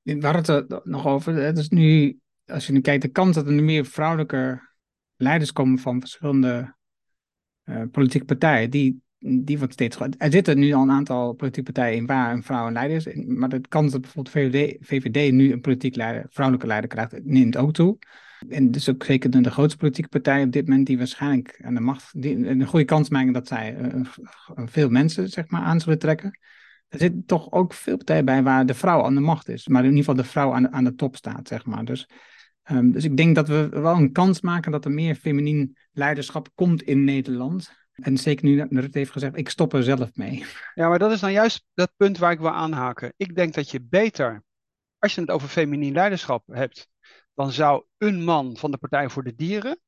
Hadden 0.03 0.35
het 0.35 0.49
er 0.49 0.81
nog 0.85 1.07
over. 1.07 1.35
Het 1.35 1.59
is 1.59 1.69
nu, 1.69 2.19
als 2.47 2.67
je 2.67 2.73
nu 2.73 2.81
kijkt, 2.81 3.03
de 3.03 3.09
kans 3.09 3.35
dat 3.35 3.47
er 3.47 3.63
meer 3.63 3.85
vrouwelijke 3.85 4.70
leiders 5.21 5.53
komen 5.53 5.79
van 5.79 6.01
verschillende 6.01 6.75
uh, 7.65 7.83
politieke 7.91 8.27
partijen, 8.27 8.71
die, 8.71 9.03
die 9.19 9.59
wordt 9.59 9.73
steeds 9.73 9.99
Er 10.19 10.33
zitten 10.33 10.59
nu 10.59 10.73
al 10.73 10.83
een 10.83 10.91
aantal 10.91 11.33
politieke 11.33 11.73
partijen 11.73 11.97
in 11.97 12.07
waar 12.07 12.33
een 12.33 12.43
vrouw 12.43 12.67
een 12.67 12.73
leider 12.73 12.97
is, 12.97 13.25
maar 13.27 13.49
de 13.49 13.61
kans 13.69 13.93
dat 13.93 14.01
bijvoorbeeld 14.01 14.35
VVD, 14.35 14.77
VVD 14.87 15.33
nu 15.33 15.53
een 15.53 15.61
politiek 15.61 15.97
leider, 15.97 16.27
vrouwelijke 16.29 16.69
leider 16.69 16.91
krijgt, 16.91 17.25
neemt 17.25 17.57
ook 17.57 17.73
toe. 17.73 17.99
En 18.49 18.71
dus 18.71 18.89
ook 18.89 19.05
zeker 19.05 19.43
de 19.43 19.51
grootste 19.51 19.79
politieke 19.79 20.09
partij 20.09 20.43
op 20.43 20.53
dit 20.53 20.69
moment 20.69 20.87
die 20.87 20.99
waarschijnlijk 20.99 21.61
aan 21.63 21.75
de 21.75 21.81
macht, 21.81 22.23
die 22.23 22.49
een 22.49 22.67
goede 22.67 22.85
kans 22.85 23.09
maken 23.09 23.33
dat 23.33 23.49
zij 23.49 23.77
uh, 23.79 24.01
veel 24.57 24.89
mensen 24.89 25.29
zeg 25.29 25.49
maar 25.49 25.63
aan 25.63 25.81
zullen 25.81 25.99
trekken. 25.99 26.39
er 26.89 26.99
zit 26.99 27.27
toch 27.27 27.53
ook 27.53 27.73
veel 27.73 27.97
partijen 27.97 28.25
bij 28.25 28.43
waar 28.43 28.67
de 28.67 28.75
vrouw 28.75 29.05
aan 29.05 29.15
de 29.15 29.21
macht 29.21 29.49
is. 29.49 29.69
Maar 29.69 29.85
in 29.85 29.89
ieder 29.89 30.05
geval 30.05 30.23
de 30.23 30.31
vrouw 30.31 30.55
aan 30.55 30.73
aan 30.73 30.85
de 30.85 30.95
top 30.95 31.17
staat, 31.17 31.49
zeg 31.49 31.65
maar. 31.65 31.85
Dus, 31.85 32.09
ehm, 32.63 32.91
dus 32.91 33.05
ik 33.05 33.17
denk 33.17 33.35
dat 33.35 33.49
we 33.49 33.69
wel 33.69 33.97
een 33.97 34.13
kans 34.13 34.41
maken 34.41 34.73
dat 34.73 34.85
er 34.85 34.91
meer 34.91 35.15
feminien 35.15 35.77
leiderschap 35.93 36.49
komt 36.55 36.83
in 36.83 37.05
Nederland. 37.05 37.79
En 37.93 38.17
zeker 38.17 38.45
nu 38.45 38.81
Rutte 38.81 38.99
heeft 38.99 39.11
gezegd, 39.11 39.37
ik 39.37 39.49
stop 39.49 39.73
er 39.73 39.83
zelf 39.83 40.15
mee. 40.15 40.45
Ja, 40.75 40.89
maar 40.89 40.99
dat 40.99 41.13
is 41.13 41.21
nou 41.21 41.33
juist 41.33 41.67
dat 41.75 41.93
punt 41.97 42.19
waar 42.19 42.33
ik 42.33 42.39
wil 42.39 42.51
aanhaken. 42.51 43.13
Ik 43.17 43.35
denk 43.35 43.55
dat 43.55 43.71
je 43.71 43.83
beter, 43.83 44.45
als 44.99 45.15
je 45.15 45.21
het 45.21 45.31
over 45.31 45.49
feminien 45.49 45.93
leiderschap 45.93 46.47
hebt, 46.47 46.89
dan 47.35 47.53
zou 47.53 47.85
een 47.99 48.25
man 48.25 48.57
van 48.57 48.71
de 48.71 48.77
Partij 48.77 49.09
voor 49.09 49.23
de 49.23 49.35
Dieren, 49.35 49.81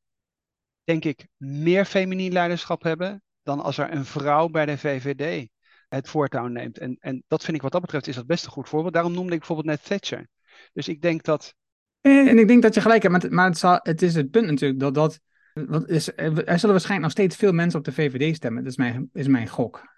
denk 0.85 1.05
ik, 1.05 1.29
meer 1.37 1.85
feminien 1.85 2.33
leiderschap 2.33 2.83
hebben 2.83 3.23
dan 3.43 3.61
als 3.61 3.79
er 3.79 3.93
een 3.93 4.05
vrouw 4.05 4.49
bij 4.49 4.67
de 4.67 4.79
VVD 4.79 5.49
het 5.89 6.09
voortouw 6.09 6.47
neemt. 6.47 6.79
En, 6.79 6.97
en 7.01 7.25
dat 7.27 7.45
vind 7.45 7.57
ik 7.57 7.63
wat 7.63 7.73
dat 7.73 7.81
betreft 7.81 8.07
is 8.07 8.15
dat 8.15 8.27
best 8.27 8.45
een 8.45 8.51
goed 8.51 8.69
voorbeeld. 8.69 8.95
Daarom 8.95 9.13
noemde 9.13 9.33
ik 9.33 9.39
bijvoorbeeld 9.39 9.69
net 9.69 9.85
Thatcher. 9.85 10.29
Dus 10.73 10.89
ik 10.89 11.03
denk 11.03 11.23
dat. 11.23 11.55
En 12.03 12.39
ik 12.39 12.49
denk 12.49 12.63
dat 12.63 12.75
je 12.75 12.81
gelijk 12.81 13.03
hebt, 13.03 13.31
maar, 13.31 13.49
het, 13.49 13.63
het 13.83 14.03
is 14.03 14.15
het 14.15 14.31
punt 14.31 14.47
natuurlijk 14.47 14.81
dat 14.81 14.95
dat. 14.95 15.21
Want 15.53 15.89
is, 15.89 16.17
er 16.17 16.33
zullen 16.35 16.71
waarschijnlijk 16.71 17.01
nog 17.01 17.11
steeds 17.11 17.37
veel 17.37 17.53
mensen 17.53 17.79
op 17.79 17.85
de 17.85 17.93
VVD 17.93 18.37
stemmen. 18.37 18.63
Dat 18.63 18.73
is 18.73 18.79
mijn, 18.79 19.11
is 19.13 19.27
mijn 19.27 19.49
gok. 19.49 19.91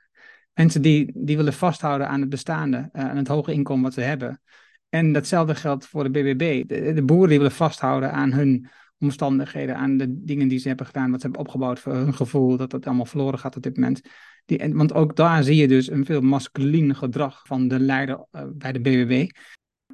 Mensen 0.54 0.82
die, 0.82 1.12
die 1.14 1.36
willen 1.36 1.52
vasthouden 1.52 2.08
aan 2.08 2.20
het 2.20 2.28
bestaande, 2.28 2.88
uh, 2.92 3.04
aan 3.04 3.16
het 3.16 3.28
hoge 3.28 3.52
inkomen 3.52 3.82
wat 3.82 3.92
ze 3.92 4.00
hebben. 4.00 4.40
En 4.88 5.12
datzelfde 5.12 5.54
geldt 5.54 5.86
voor 5.86 6.04
de 6.04 6.10
BBB. 6.10 6.68
De, 6.68 7.02
boeren 7.02 7.28
die 7.28 7.38
willen 7.38 7.52
vasthouden 7.52 8.12
aan 8.12 8.32
hun 8.32 8.68
omstandigheden, 8.98 9.76
aan 9.76 9.96
de 9.96 10.24
dingen 10.24 10.48
die 10.48 10.58
ze 10.58 10.68
hebben 10.68 10.86
gedaan, 10.86 11.10
wat 11.10 11.20
ze 11.20 11.26
hebben 11.26 11.44
opgebouwd 11.44 11.80
voor 11.80 11.94
hun 11.94 12.14
gevoel, 12.14 12.56
dat 12.56 12.70
dat 12.70 12.86
allemaal 12.86 13.04
verloren 13.04 13.38
gaat 13.38 13.56
op 13.56 13.62
dit 13.62 13.76
moment. 13.76 14.00
Die, 14.44 14.74
want 14.74 14.92
ook 14.92 15.16
daar 15.16 15.42
zie 15.42 15.56
je 15.56 15.68
dus 15.68 15.90
een 15.90 16.04
veel 16.04 16.20
masculien 16.20 16.94
gedrag 16.94 17.42
van 17.46 17.68
de 17.68 17.80
leider 17.80 18.26
uh, 18.32 18.42
bij 18.52 18.72
de 18.72 18.80
BBB. 18.80 19.30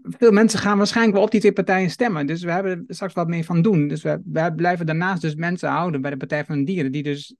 Veel 0.02 0.32
mensen 0.32 0.58
gaan 0.58 0.76
waarschijnlijk 0.76 1.16
wel 1.16 1.24
op 1.24 1.30
die 1.30 1.40
twee 1.40 1.52
partijen 1.52 1.90
stemmen. 1.90 2.26
Dus 2.26 2.42
we 2.42 2.50
hebben 2.50 2.84
er 2.86 2.94
straks 2.94 3.14
wat 3.14 3.28
mee 3.28 3.44
van 3.44 3.62
doen. 3.62 3.88
Dus 3.88 4.02
we, 4.02 4.52
blijven 4.56 4.86
daarnaast 4.86 5.22
dus 5.22 5.34
mensen 5.34 5.68
houden 5.68 6.00
bij 6.00 6.10
de 6.10 6.16
Partij 6.16 6.44
van 6.44 6.58
de 6.58 6.64
Dieren. 6.64 6.92
Die 6.92 7.02
dus, 7.02 7.34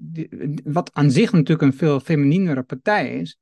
wat 0.64 0.90
aan 0.92 1.10
zich 1.10 1.32
natuurlijk 1.32 1.62
een 1.62 1.78
veel 1.78 2.00
feminienere 2.00 2.62
partij 2.62 3.14
is. 3.14 3.38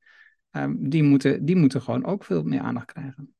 Um, 0.51 0.89
die, 0.89 1.03
moeten, 1.03 1.45
die 1.45 1.57
moeten 1.57 1.83
gewoon 1.83 2.05
ook 2.05 2.25
veel 2.25 2.43
meer 2.43 2.61
aandacht 2.61 2.93
krijgen. 2.93 3.35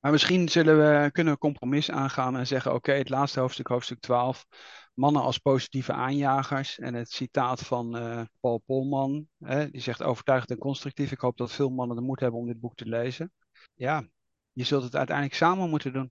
Maar 0.00 0.12
misschien 0.14 0.48
zullen 0.48 0.78
we, 0.78 1.10
kunnen 1.10 1.38
compromis 1.38 1.90
aangaan 1.90 2.36
en 2.36 2.46
zeggen: 2.46 2.74
oké, 2.74 2.92
het 2.92 3.08
laatste 3.08 3.40
hoofdstuk, 3.40 3.66
hoofdstuk 3.66 4.00
12, 4.00 4.46
mannen 4.94 5.22
als 5.22 5.38
positieve 5.38 5.92
aanjagers. 5.92 6.78
En 6.78 6.94
het 6.94 7.10
citaat 7.10 7.60
van 7.60 7.96
uh, 7.96 8.20
Paul 8.40 8.62
Polman, 8.66 9.26
hè, 9.38 9.70
die 9.70 9.80
zegt 9.80 10.02
overtuigend 10.02 10.50
en 10.50 10.58
constructief. 10.58 11.12
Ik 11.12 11.20
hoop 11.20 11.36
dat 11.36 11.52
veel 11.52 11.70
mannen 11.70 11.96
de 11.96 12.02
moed 12.02 12.20
hebben 12.20 12.40
om 12.40 12.46
dit 12.46 12.60
boek 12.60 12.74
te 12.74 12.86
lezen. 12.86 13.32
Ja, 13.74 14.08
je 14.56 14.64
zult 14.64 14.82
het 14.82 14.96
uiteindelijk 14.96 15.36
samen 15.36 15.70
moeten 15.70 15.92
doen. 15.92 16.10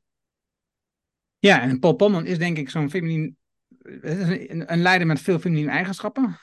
Ja, 1.39 1.61
en 1.61 1.79
Paul 1.79 1.93
Polman 1.93 2.25
is 2.25 2.37
denk 2.37 2.57
ik 2.57 2.69
zo'n 2.69 2.89
feminien, 2.89 3.37
een, 3.81 4.81
leider 4.81 5.07
met 5.07 5.21
veel 5.21 5.39
feminine 5.39 5.71
eigenschappen. 5.71 6.37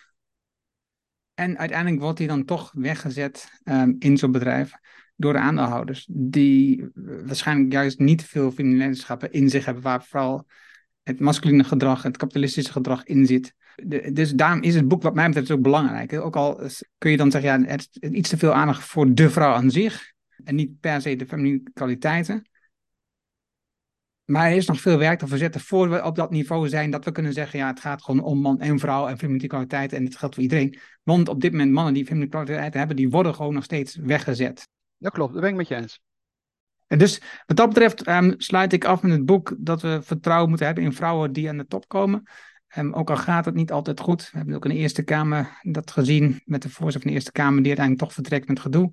En 1.34 1.58
uiteindelijk 1.58 2.02
wordt 2.02 2.18
hij 2.18 2.26
dan 2.26 2.44
toch 2.44 2.72
weggezet 2.74 3.60
um, 3.64 3.96
in 3.98 4.16
zo'n 4.16 4.32
bedrijf 4.32 4.72
door 5.16 5.32
de 5.32 5.38
aandeelhouders, 5.38 6.06
die 6.10 6.90
waarschijnlijk 6.94 7.72
juist 7.72 7.98
niet 7.98 8.24
veel 8.24 8.50
feminine 8.50 8.82
eigenschappen 8.82 9.32
in 9.32 9.48
zich 9.48 9.64
hebben, 9.64 9.82
waar 9.82 10.04
vooral 10.04 10.46
het 11.02 11.20
masculine 11.20 11.64
gedrag, 11.64 12.02
het 12.02 12.16
kapitalistische 12.16 12.72
gedrag 12.72 13.04
in 13.04 13.26
zit. 13.26 13.54
dus 14.12 14.32
daarom 14.32 14.62
is 14.62 14.74
het 14.74 14.88
boek 14.88 15.02
wat 15.02 15.14
mij 15.14 15.26
betreft 15.26 15.50
ook 15.50 15.62
belangrijk. 15.62 16.12
Ook 16.12 16.36
al 16.36 16.60
kun 16.98 17.10
je 17.10 17.16
dan 17.16 17.30
zeggen, 17.30 17.60
ja, 17.60 17.66
het 17.66 17.88
is 17.92 18.10
iets 18.10 18.28
te 18.28 18.38
veel 18.38 18.52
aandacht 18.52 18.84
voor 18.84 19.14
de 19.14 19.30
vrouw 19.30 19.52
aan 19.52 19.70
zich 19.70 20.11
en 20.44 20.54
niet 20.54 20.80
per 20.80 21.00
se 21.00 21.16
de 21.16 21.26
feminine 21.26 21.62
kwaliteiten. 21.72 22.46
Maar 24.24 24.50
er 24.50 24.56
is 24.56 24.66
nog 24.66 24.80
veel 24.80 24.98
werk 24.98 25.18
te 25.18 25.26
verzetten 25.26 25.60
voor 25.60 25.90
we 25.90 26.04
op 26.04 26.16
dat 26.16 26.30
niveau 26.30 26.68
zijn 26.68 26.90
dat 26.90 27.04
we 27.04 27.12
kunnen 27.12 27.32
zeggen, 27.32 27.58
ja, 27.58 27.66
het 27.66 27.80
gaat 27.80 28.02
gewoon 28.02 28.22
om 28.22 28.40
man 28.40 28.60
en 28.60 28.78
vrouw 28.78 29.08
en 29.08 29.18
feminine 29.18 29.46
kwaliteiten 29.46 29.98
en 29.98 30.04
het 30.04 30.16
geldt 30.16 30.34
voor 30.34 30.42
iedereen. 30.42 30.78
Want 31.02 31.28
op 31.28 31.40
dit 31.40 31.52
moment 31.52 31.72
mannen 31.72 31.94
die 31.94 32.04
feminine 32.04 32.30
kwaliteiten 32.30 32.78
hebben, 32.78 32.96
die 32.96 33.10
worden 33.10 33.34
gewoon 33.34 33.54
nog 33.54 33.64
steeds 33.64 33.96
weggezet. 33.96 34.68
Dat 34.98 35.12
klopt, 35.12 35.32
dat 35.32 35.42
ben 35.42 35.50
ik 35.50 35.56
met 35.56 35.68
je 35.68 35.74
eens. 35.74 36.00
En 36.86 36.98
dus 36.98 37.20
wat 37.46 37.56
dat 37.56 37.68
betreft 37.68 38.08
um, 38.08 38.34
sluit 38.36 38.72
ik 38.72 38.84
af 38.84 39.02
met 39.02 39.12
het 39.12 39.24
boek 39.24 39.56
dat 39.58 39.82
we 39.82 40.00
vertrouwen 40.02 40.48
moeten 40.48 40.66
hebben 40.66 40.84
in 40.84 40.92
vrouwen 40.92 41.32
die 41.32 41.48
aan 41.48 41.58
de 41.58 41.66
top 41.66 41.88
komen. 41.88 42.22
Um, 42.76 42.92
ook 42.92 43.10
al 43.10 43.16
gaat 43.16 43.44
het 43.44 43.54
niet 43.54 43.72
altijd 43.72 44.00
goed. 44.00 44.30
We 44.30 44.36
hebben 44.36 44.54
ook 44.54 44.64
in 44.64 44.70
de 44.70 44.76
Eerste 44.76 45.02
Kamer 45.02 45.58
dat 45.62 45.90
gezien 45.90 46.42
met 46.44 46.62
de 46.62 46.70
voorzitter 46.70 47.00
van 47.00 47.10
de 47.10 47.16
Eerste 47.16 47.32
Kamer 47.32 47.58
die 47.58 47.66
uiteindelijk 47.66 48.06
toch 48.06 48.14
vertrekt 48.14 48.48
met 48.48 48.60
gedoe. 48.60 48.90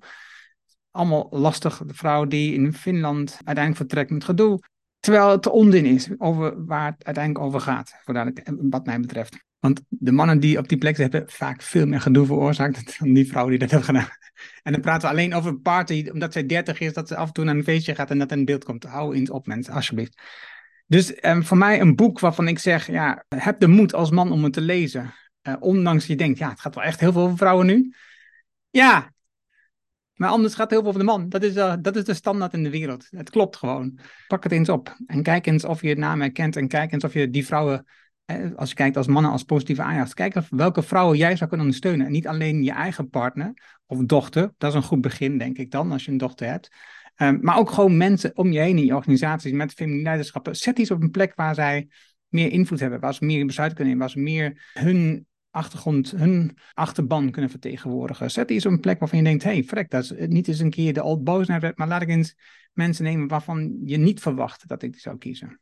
Allemaal 0.90 1.28
lastig. 1.30 1.82
De 1.86 1.94
vrouw 1.94 2.24
die 2.24 2.54
in 2.54 2.72
Finland 2.72 3.30
uiteindelijk 3.30 3.76
vertrekt 3.76 4.10
met 4.10 4.24
gedoe. 4.24 4.58
Terwijl 5.00 5.30
het 5.30 5.46
onzin 5.46 5.86
is 5.86 6.08
over 6.18 6.64
waar 6.66 6.92
het 6.92 7.04
uiteindelijk 7.04 7.44
over 7.44 7.60
gaat, 7.60 7.94
wat 8.70 8.86
mij 8.86 9.00
betreft. 9.00 9.44
Want 9.58 9.80
de 9.88 10.12
mannen 10.12 10.40
die 10.40 10.58
op 10.58 10.68
die 10.68 10.78
plek 10.78 10.96
hebben 10.96 11.24
vaak 11.26 11.62
veel 11.62 11.86
meer 11.86 12.00
gedoe 12.00 12.26
veroorzaakt 12.26 12.98
dan 12.98 13.12
die 13.12 13.26
vrouw 13.26 13.48
die 13.48 13.58
dat 13.58 13.70
heeft 13.70 13.84
gedaan. 13.84 14.08
En 14.62 14.72
dan 14.72 14.80
praten 14.80 15.08
we 15.08 15.14
alleen 15.14 15.34
over 15.34 15.50
een 15.50 15.62
party, 15.62 16.08
omdat 16.12 16.32
zij 16.32 16.46
30 16.46 16.80
is, 16.80 16.92
dat 16.92 17.08
ze 17.08 17.16
af 17.16 17.26
en 17.26 17.32
toe 17.32 17.44
naar 17.44 17.54
een 17.54 17.64
feestje 17.64 17.94
gaat 17.94 18.10
en 18.10 18.18
dat 18.18 18.32
in 18.32 18.44
beeld 18.44 18.64
komt. 18.64 18.84
Hou 18.84 19.14
eens 19.14 19.30
op, 19.30 19.46
mensen, 19.46 19.74
alsjeblieft. 19.74 20.22
Dus 20.86 21.24
um, 21.24 21.44
voor 21.44 21.56
mij 21.56 21.80
een 21.80 21.96
boek 21.96 22.20
waarvan 22.20 22.48
ik 22.48 22.58
zeg, 22.58 22.86
ja, 22.86 23.24
heb 23.28 23.60
de 23.60 23.66
moed 23.66 23.94
als 23.94 24.10
man 24.10 24.32
om 24.32 24.44
het 24.44 24.52
te 24.52 24.60
lezen. 24.60 25.14
Uh, 25.42 25.54
ondanks 25.60 26.06
je 26.06 26.16
denkt, 26.16 26.38
ja, 26.38 26.48
het 26.48 26.60
gaat 26.60 26.74
wel 26.74 26.84
echt 26.84 27.00
heel 27.00 27.12
veel 27.12 27.22
over 27.22 27.36
vrouwen 27.36 27.66
nu. 27.66 27.94
Ja, 28.70 29.12
maar 30.20 30.30
anders 30.30 30.54
gaat 30.54 30.62
het 30.62 30.70
heel 30.70 30.80
veel 30.80 30.88
over 30.88 31.00
de 31.00 31.06
man. 31.06 31.28
Dat 31.28 31.42
is, 31.42 31.56
uh, 31.56 31.74
dat 31.80 31.96
is 31.96 32.04
de 32.04 32.14
standaard 32.14 32.52
in 32.52 32.62
de 32.62 32.70
wereld. 32.70 33.06
Het 33.10 33.30
klopt 33.30 33.56
gewoon. 33.56 33.98
Pak 34.28 34.42
het 34.42 34.52
eens 34.52 34.68
op 34.68 34.96
en 35.06 35.22
kijk 35.22 35.46
eens 35.46 35.64
of 35.64 35.82
je 35.82 35.88
het 35.88 35.98
naam 35.98 36.20
herkent 36.20 36.56
en 36.56 36.68
kijk 36.68 36.92
eens 36.92 37.04
of 37.04 37.12
je 37.12 37.30
die 37.30 37.46
vrouwen 37.46 37.86
als 38.56 38.68
je 38.68 38.74
kijkt 38.74 38.96
als 38.96 39.06
mannen 39.06 39.30
als 39.30 39.42
positieve 39.42 39.82
aanjagers, 39.82 40.14
kijk 40.14 40.34
welke 40.50 40.82
vrouwen 40.82 41.18
jij 41.18 41.36
zou 41.36 41.48
kunnen 41.48 41.66
ondersteunen. 41.66 42.06
En 42.06 42.12
niet 42.12 42.26
alleen 42.26 42.62
je 42.62 42.72
eigen 42.72 43.08
partner 43.08 43.80
of 43.86 43.98
dochter. 44.04 44.52
Dat 44.58 44.70
is 44.70 44.76
een 44.76 44.82
goed 44.82 45.00
begin, 45.00 45.38
denk 45.38 45.58
ik 45.58 45.70
dan, 45.70 45.92
als 45.92 46.04
je 46.04 46.10
een 46.10 46.16
dochter 46.16 46.46
hebt. 46.46 46.68
Um, 47.16 47.38
maar 47.42 47.58
ook 47.58 47.70
gewoon 47.70 47.96
mensen 47.96 48.36
om 48.36 48.52
je 48.52 48.58
heen 48.58 48.78
in 48.78 48.84
je 48.84 48.94
organisaties 48.94 49.52
met 49.52 49.72
feminine 49.72 50.02
leiderschappen. 50.02 50.56
Zet 50.56 50.78
iets 50.78 50.90
op 50.90 51.02
een 51.02 51.10
plek 51.10 51.34
waar 51.34 51.54
zij 51.54 51.88
meer 52.28 52.52
invloed 52.52 52.80
hebben, 52.80 53.00
waar 53.00 53.14
ze 53.14 53.24
meer 53.24 53.46
besluit 53.46 53.72
kunnen 53.72 53.92
nemen, 53.92 54.06
waar 54.06 54.16
ze 54.16 54.22
meer 54.22 54.70
hun 54.72 55.26
achtergrond, 55.50 56.10
hun 56.10 56.58
achterban 56.74 57.30
kunnen 57.30 57.50
vertegenwoordigen. 57.50 58.30
Zet 58.30 58.50
iets 58.50 58.66
op 58.66 58.72
een 58.72 58.80
plek 58.80 58.98
waarvan 58.98 59.18
je 59.18 59.24
denkt, 59.24 59.42
hey, 59.42 59.64
frek, 59.64 59.90
dat 59.90 60.02
is 60.02 60.12
niet 60.26 60.48
eens 60.48 60.58
een 60.58 60.70
keer 60.70 60.92
de 60.92 61.02
old 61.02 61.24
boos 61.24 61.46
naar 61.46 61.72
maar 61.74 61.88
laat 61.88 62.02
ik 62.02 62.08
eens 62.08 62.36
mensen 62.72 63.04
nemen 63.04 63.28
waarvan 63.28 63.80
je 63.84 63.96
niet 63.96 64.20
verwacht 64.20 64.68
dat 64.68 64.82
ik 64.82 64.92
die 64.92 65.00
zou 65.00 65.18
kiezen. 65.18 65.60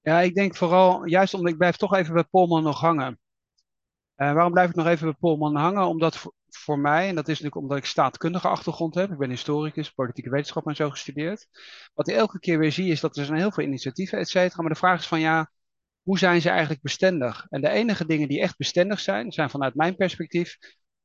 Ja, 0.00 0.20
ik 0.20 0.34
denk 0.34 0.56
vooral, 0.56 1.06
juist 1.06 1.34
omdat 1.34 1.50
ik 1.50 1.58
blijf 1.58 1.76
toch 1.76 1.94
even 1.94 2.14
bij 2.14 2.24
Polman 2.24 2.62
nog 2.62 2.80
hangen. 2.80 3.18
Uh, 4.16 4.32
waarom 4.32 4.52
blijf 4.52 4.68
ik 4.68 4.74
nog 4.74 4.86
even 4.86 5.06
bij 5.06 5.16
Polman 5.20 5.56
hangen? 5.56 5.86
Omdat 5.86 6.16
voor, 6.16 6.34
voor, 6.48 6.78
mij, 6.78 7.08
en 7.08 7.14
dat 7.14 7.28
is 7.28 7.40
natuurlijk 7.40 7.56
omdat 7.56 7.78
ik 7.78 7.84
staatkundige 7.84 8.48
achtergrond 8.48 8.94
heb, 8.94 9.10
ik 9.10 9.18
ben 9.18 9.30
historicus, 9.30 9.90
politieke 9.90 10.30
wetenschap 10.30 10.66
en 10.66 10.76
zo 10.76 10.90
gestudeerd. 10.90 11.48
Wat 11.94 12.08
ik 12.08 12.14
elke 12.14 12.38
keer 12.38 12.58
weer 12.58 12.72
zie 12.72 12.90
is 12.90 13.00
dat 13.00 13.16
er 13.16 13.24
zijn 13.24 13.38
heel 13.38 13.52
veel 13.52 13.64
initiatieven, 13.64 14.18
et 14.18 14.28
cetera. 14.28 14.62
Maar 14.62 14.72
de 14.72 14.78
vraag 14.78 14.98
is 14.98 15.06
van 15.06 15.20
ja, 15.20 15.50
hoe 16.02 16.18
zijn 16.18 16.40
ze 16.40 16.48
eigenlijk 16.48 16.82
bestendig? 16.82 17.46
En 17.48 17.60
de 17.60 17.68
enige 17.68 18.06
dingen 18.06 18.28
die 18.28 18.40
echt 18.40 18.56
bestendig 18.56 19.00
zijn, 19.00 19.32
zijn 19.32 19.50
vanuit 19.50 19.74
mijn 19.74 19.96
perspectief 19.96 20.58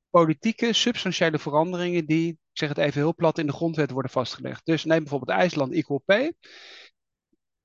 politieke, 0.10 0.74
substantiële 0.74 1.40
veranderingen 1.40 2.06
die, 2.06 2.30
ik 2.30 2.38
zeg 2.54 2.70
het 2.70 2.78
even 2.78 3.02
heel 3.02 3.16
plat, 3.16 3.38
in 3.38 3.46
de 3.46 3.54
grondwet 3.54 3.92
worden 3.92 4.12
vastgelegd. 4.12 4.66
Dus 4.66 4.84
neem 4.84 5.00
bijvoorbeeld 5.00 5.38
IJsland 5.40 5.74
Equal 5.74 6.02
Pay. 6.06 6.34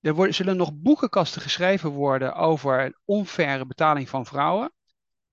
Er 0.01 0.35
zullen 0.35 0.57
nog 0.57 0.75
boekenkasten 0.75 1.43
geschreven 1.43 1.91
worden 1.91 2.35
over 2.35 3.01
onfaire 3.05 3.67
betaling 3.67 4.09
van 4.09 4.27
vrouwen. 4.27 4.73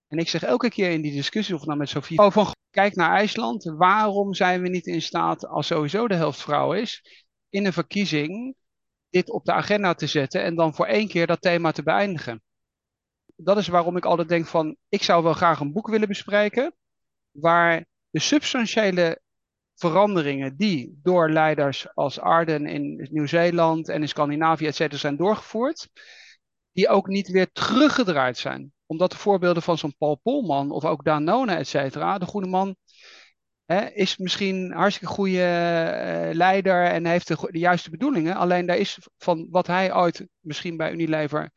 En 0.08 0.18
ik 0.18 0.30
zeg 0.30 0.44
elke 0.44 0.70
keer 0.70 0.92
in 0.92 1.02
die 1.02 1.12
discussie, 1.12 1.56
of 1.56 1.66
nou 1.66 1.78
met 1.78 1.90
Sofie, 1.90 2.20
oh, 2.20 2.32
van 2.32 2.54
kijk 2.70 2.96
naar 2.96 3.18
IJsland. 3.18 3.64
Waarom 3.64 4.34
zijn 4.34 4.62
we 4.62 4.70
niet 4.70 4.86
in 4.86 5.02
staat, 5.02 5.48
als 5.48 5.68
sowieso 5.68 6.08
de 6.08 6.16
helft 6.16 6.42
vrouw 6.42 6.74
is, 6.74 7.26
in 7.50 7.66
een 7.66 7.74
verkiezing 7.74 8.56
dit 9.10 9.30
op 9.30 9.46
de 9.46 9.52
agenda 9.52 9.94
te 9.94 10.08
zetten 10.08 10.44
en 10.44 10.56
dan 10.56 10.76
voor 10.76 10.86
één 10.86 11.08
keer 11.08 11.28
dat 11.28 11.42
thema 11.42 11.72
te 11.72 11.84
beëindigen? 11.84 12.44
Dat 13.36 13.58
is 13.58 13.68
waarom 13.68 13.98
ik 13.98 14.06
altijd 14.06 14.30
denk 14.30 14.46
van, 14.46 14.76
ik 14.90 15.04
zou 15.04 15.24
wel 15.24 15.34
graag 15.34 15.60
een 15.60 15.74
boek 15.74 15.88
willen 15.88 16.08
bespreken 16.08 16.76
waar 17.32 17.86
de 18.10 18.20
substantiële 18.20 19.22
veranderingen 19.76 20.58
die 20.58 21.00
door 21.04 21.30
leiders 21.32 21.96
als 21.96 22.20
Arden 22.20 22.66
in 22.66 23.08
Nieuw-Zeeland 23.12 23.90
en 23.90 24.02
in 24.02 24.08
Scandinavië, 24.08 24.68
et 24.68 24.76
cetera, 24.76 24.98
zijn 24.98 25.18
doorgevoerd, 25.18 25.90
die 26.72 26.90
ook 26.90 27.08
niet 27.08 27.30
weer 27.30 27.52
teruggedraaid 27.52 28.38
zijn. 28.38 28.74
Omdat 28.86 29.12
de 29.12 29.18
voorbeelden 29.18 29.64
van 29.64 29.78
zo'n 29.78 29.96
Paul 29.98 30.16
Polman 30.16 30.72
of 30.72 30.86
ook 30.86 31.04
Danone, 31.04 31.56
et 31.56 31.68
cetera, 31.68 32.18
de 32.18 32.26
goede 32.26 32.48
man 32.48 32.76
is 33.94 34.18
misschien 34.18 34.56
een 34.56 34.72
hartstikke 34.72 35.14
goede 35.14 35.38
uh, 35.38 36.36
leider 36.36 36.86
en 36.86 37.06
heeft 37.06 37.28
de, 37.28 37.50
juiste 37.52 37.90
bedoelingen. 37.90 38.36
Alleen 38.36 38.66
daar 38.66 38.78
is 38.78 38.98
van 39.18 39.48
wat 39.50 39.68
hij 39.68 39.96
ooit 39.96 40.28
misschien 40.40 40.78
bij 40.78 40.92
Unilever 40.92 41.52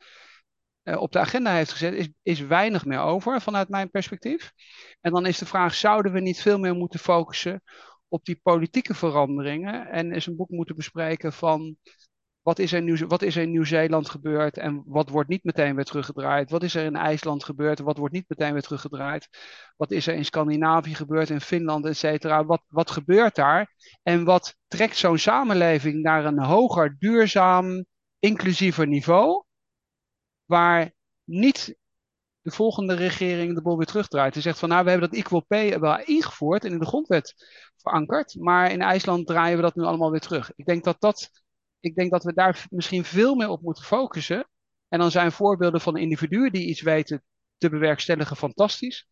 uh, 0.83 1.01
op 1.01 1.11
de 1.11 1.19
agenda 1.19 1.53
heeft 1.53 1.71
gezet, 1.71 1.93
is, 1.93 2.09
is 2.21 2.39
weinig 2.39 2.85
meer 2.85 2.99
over 2.99 3.41
vanuit 3.41 3.69
mijn 3.69 3.89
perspectief. 3.89 4.51
En 5.01 5.11
dan 5.11 5.25
is 5.25 5.37
de 5.37 5.45
vraag, 5.45 5.75
zouden 5.75 6.11
we 6.11 6.19
niet 6.19 6.41
veel 6.41 6.59
meer 6.59 6.75
moeten 6.75 6.99
focussen 6.99 7.63
op 8.07 8.25
die 8.25 8.39
politieke 8.43 8.93
veranderingen 8.93 9.87
en 9.87 10.11
eens 10.11 10.27
een 10.27 10.35
boek 10.35 10.49
moeten 10.49 10.75
bespreken 10.75 11.33
van 11.33 11.77
wat 12.43 12.59
is 12.59 12.71
er 13.35 13.41
in 13.41 13.51
Nieuw-Zeeland 13.51 14.09
gebeurd 14.09 14.57
en 14.57 14.83
wat 14.85 15.09
wordt 15.09 15.29
niet 15.29 15.43
meteen 15.43 15.75
weer 15.75 15.85
teruggedraaid? 15.85 16.49
Wat 16.49 16.63
is 16.63 16.75
er 16.75 16.85
in 16.85 16.95
IJsland 16.95 17.43
gebeurd 17.43 17.79
en 17.79 17.85
wat 17.85 17.97
wordt 17.97 18.13
niet 18.13 18.29
meteen 18.29 18.53
weer 18.53 18.61
teruggedraaid? 18.61 19.27
Wat 19.77 19.91
is 19.91 20.07
er 20.07 20.13
in 20.13 20.25
Scandinavië 20.25 20.95
gebeurd, 20.95 21.29
in 21.29 21.41
Finland, 21.41 21.85
et 21.85 21.97
cetera? 21.97 22.45
Wat, 22.45 22.61
wat 22.67 22.91
gebeurt 22.91 23.35
daar? 23.35 23.73
En 24.03 24.23
wat 24.23 24.55
trekt 24.67 24.97
zo'n 24.97 25.17
samenleving 25.17 26.01
naar 26.01 26.25
een 26.25 26.43
hoger, 26.43 26.95
duurzaam, 26.99 27.85
inclusiever 28.19 28.87
niveau? 28.87 29.43
Waar 30.45 30.91
niet 31.23 31.77
de 32.41 32.51
volgende 32.51 32.93
regering 32.93 33.55
de 33.55 33.61
bol 33.61 33.77
weer 33.77 33.85
terugdraait. 33.85 34.35
En 34.35 34.41
zegt 34.41 34.59
van 34.59 34.69
nou, 34.69 34.83
we 34.83 34.89
hebben 34.89 35.09
dat 35.09 35.19
equal 35.19 35.45
pay 35.47 35.79
wel 35.79 35.99
ingevoerd 35.99 36.65
en 36.65 36.71
in 36.71 36.79
de 36.79 36.85
grondwet 36.85 37.33
verankerd. 37.77 38.35
Maar 38.39 38.71
in 38.71 38.81
IJsland 38.81 39.27
draaien 39.27 39.55
we 39.55 39.61
dat 39.61 39.75
nu 39.75 39.83
allemaal 39.83 40.11
weer 40.11 40.19
terug. 40.19 40.51
Ik 40.55 40.65
denk 40.65 40.83
dat, 40.83 40.95
dat, 40.99 41.42
ik 41.83 41.95
denk 41.95 42.11
dat 42.11 42.23
we 42.23 42.33
daar 42.33 42.65
misschien 42.69 43.03
veel 43.03 43.35
meer 43.35 43.49
op 43.49 43.61
moeten 43.61 43.83
focussen. 43.83 44.47
En 44.87 44.99
dan 44.99 45.11
zijn 45.11 45.31
voorbeelden 45.31 45.81
van 45.81 45.97
individuen 45.97 46.51
die 46.51 46.67
iets 46.67 46.81
weten 46.81 47.23
te 47.57 47.69
bewerkstelligen 47.69 48.35
fantastisch. 48.35 49.07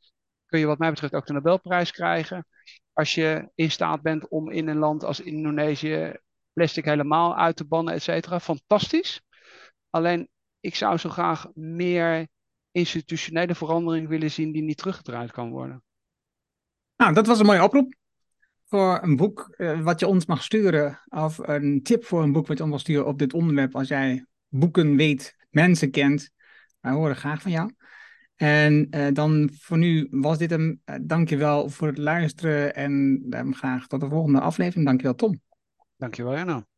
Kun 0.46 0.60
je 0.60 0.66
wat 0.66 0.78
mij 0.78 0.90
betreft 0.90 1.14
ook 1.14 1.26
de 1.26 1.34
Nobelprijs 1.34 1.92
krijgen. 1.92 2.48
Als 2.94 3.16
je 3.16 3.50
in 3.56 3.72
staat 3.72 4.02
bent 4.02 4.28
om 4.28 4.52
in 4.52 4.68
een 4.68 4.78
land 4.78 5.04
als 5.04 5.20
Indonesië 5.20 6.14
plastic 6.54 6.86
helemaal 6.86 7.36
uit 7.36 7.56
te 7.56 7.66
bannen, 7.66 7.94
et 7.94 8.04
cetera. 8.04 8.40
Fantastisch. 8.40 9.22
Alleen, 9.90 10.30
ik 10.60 10.76
zou 10.76 10.98
zo 10.98 11.10
graag 11.10 11.48
meer 11.54 12.28
institutionele 12.72 13.56
verandering 13.56 14.08
willen 14.08 14.32
zien 14.32 14.52
die 14.52 14.64
niet 14.64 14.78
teruggedraaid 14.78 15.32
kan 15.32 15.50
worden. 15.50 15.84
Nou, 16.96 17.14
dat 17.14 17.28
was 17.28 17.40
een 17.40 17.46
mooie 17.46 17.64
oproep 17.64 18.00
voor 18.72 19.04
een 19.04 19.16
boek 19.16 19.54
eh, 19.58 19.82
wat 19.82 20.00
je 20.00 20.08
ons 20.08 20.26
mag 20.26 20.44
sturen. 20.44 21.00
Of 21.08 21.38
een 21.38 21.84
tip 21.84 22.06
voor 22.06 22.24
een 22.24 22.32
boek 22.32 22.48
wat 22.48 22.58
je 22.58 22.64
ons 22.64 22.72
mag 22.72 22.82
sturen 22.82 23.06
op 23.06 23.20
dit 23.20 23.34
onderwerp. 23.34 23.76
Als 23.76 23.88
jij 23.88 24.26
boeken 24.48 24.96
weet, 24.96 25.36
mensen 25.50 25.92
kent. 25.92 26.32
Wij 26.80 26.92
horen 26.92 27.16
graag 27.16 27.42
van 27.42 27.52
jou. 27.52 27.72
En 28.36 28.88
eh, 28.90 29.08
dan 29.14 29.50
voor 29.54 29.78
nu 29.78 30.08
was 30.12 30.38
dit 30.38 30.50
hem. 30.50 30.82
Uh, 30.86 30.96
dankjewel 31.02 31.70
voor 31.70 31.88
het 31.88 31.98
luisteren 31.98 32.76
en 32.76 33.54
graag 33.56 33.88
tot 33.88 34.00
de 34.00 34.10
volgende 34.10 34.40
aflevering. 34.40 34.86
Dankjewel 34.86 35.16
Tom. 35.16 35.42
Dankjewel 35.98 36.36
Janno. 36.36 36.71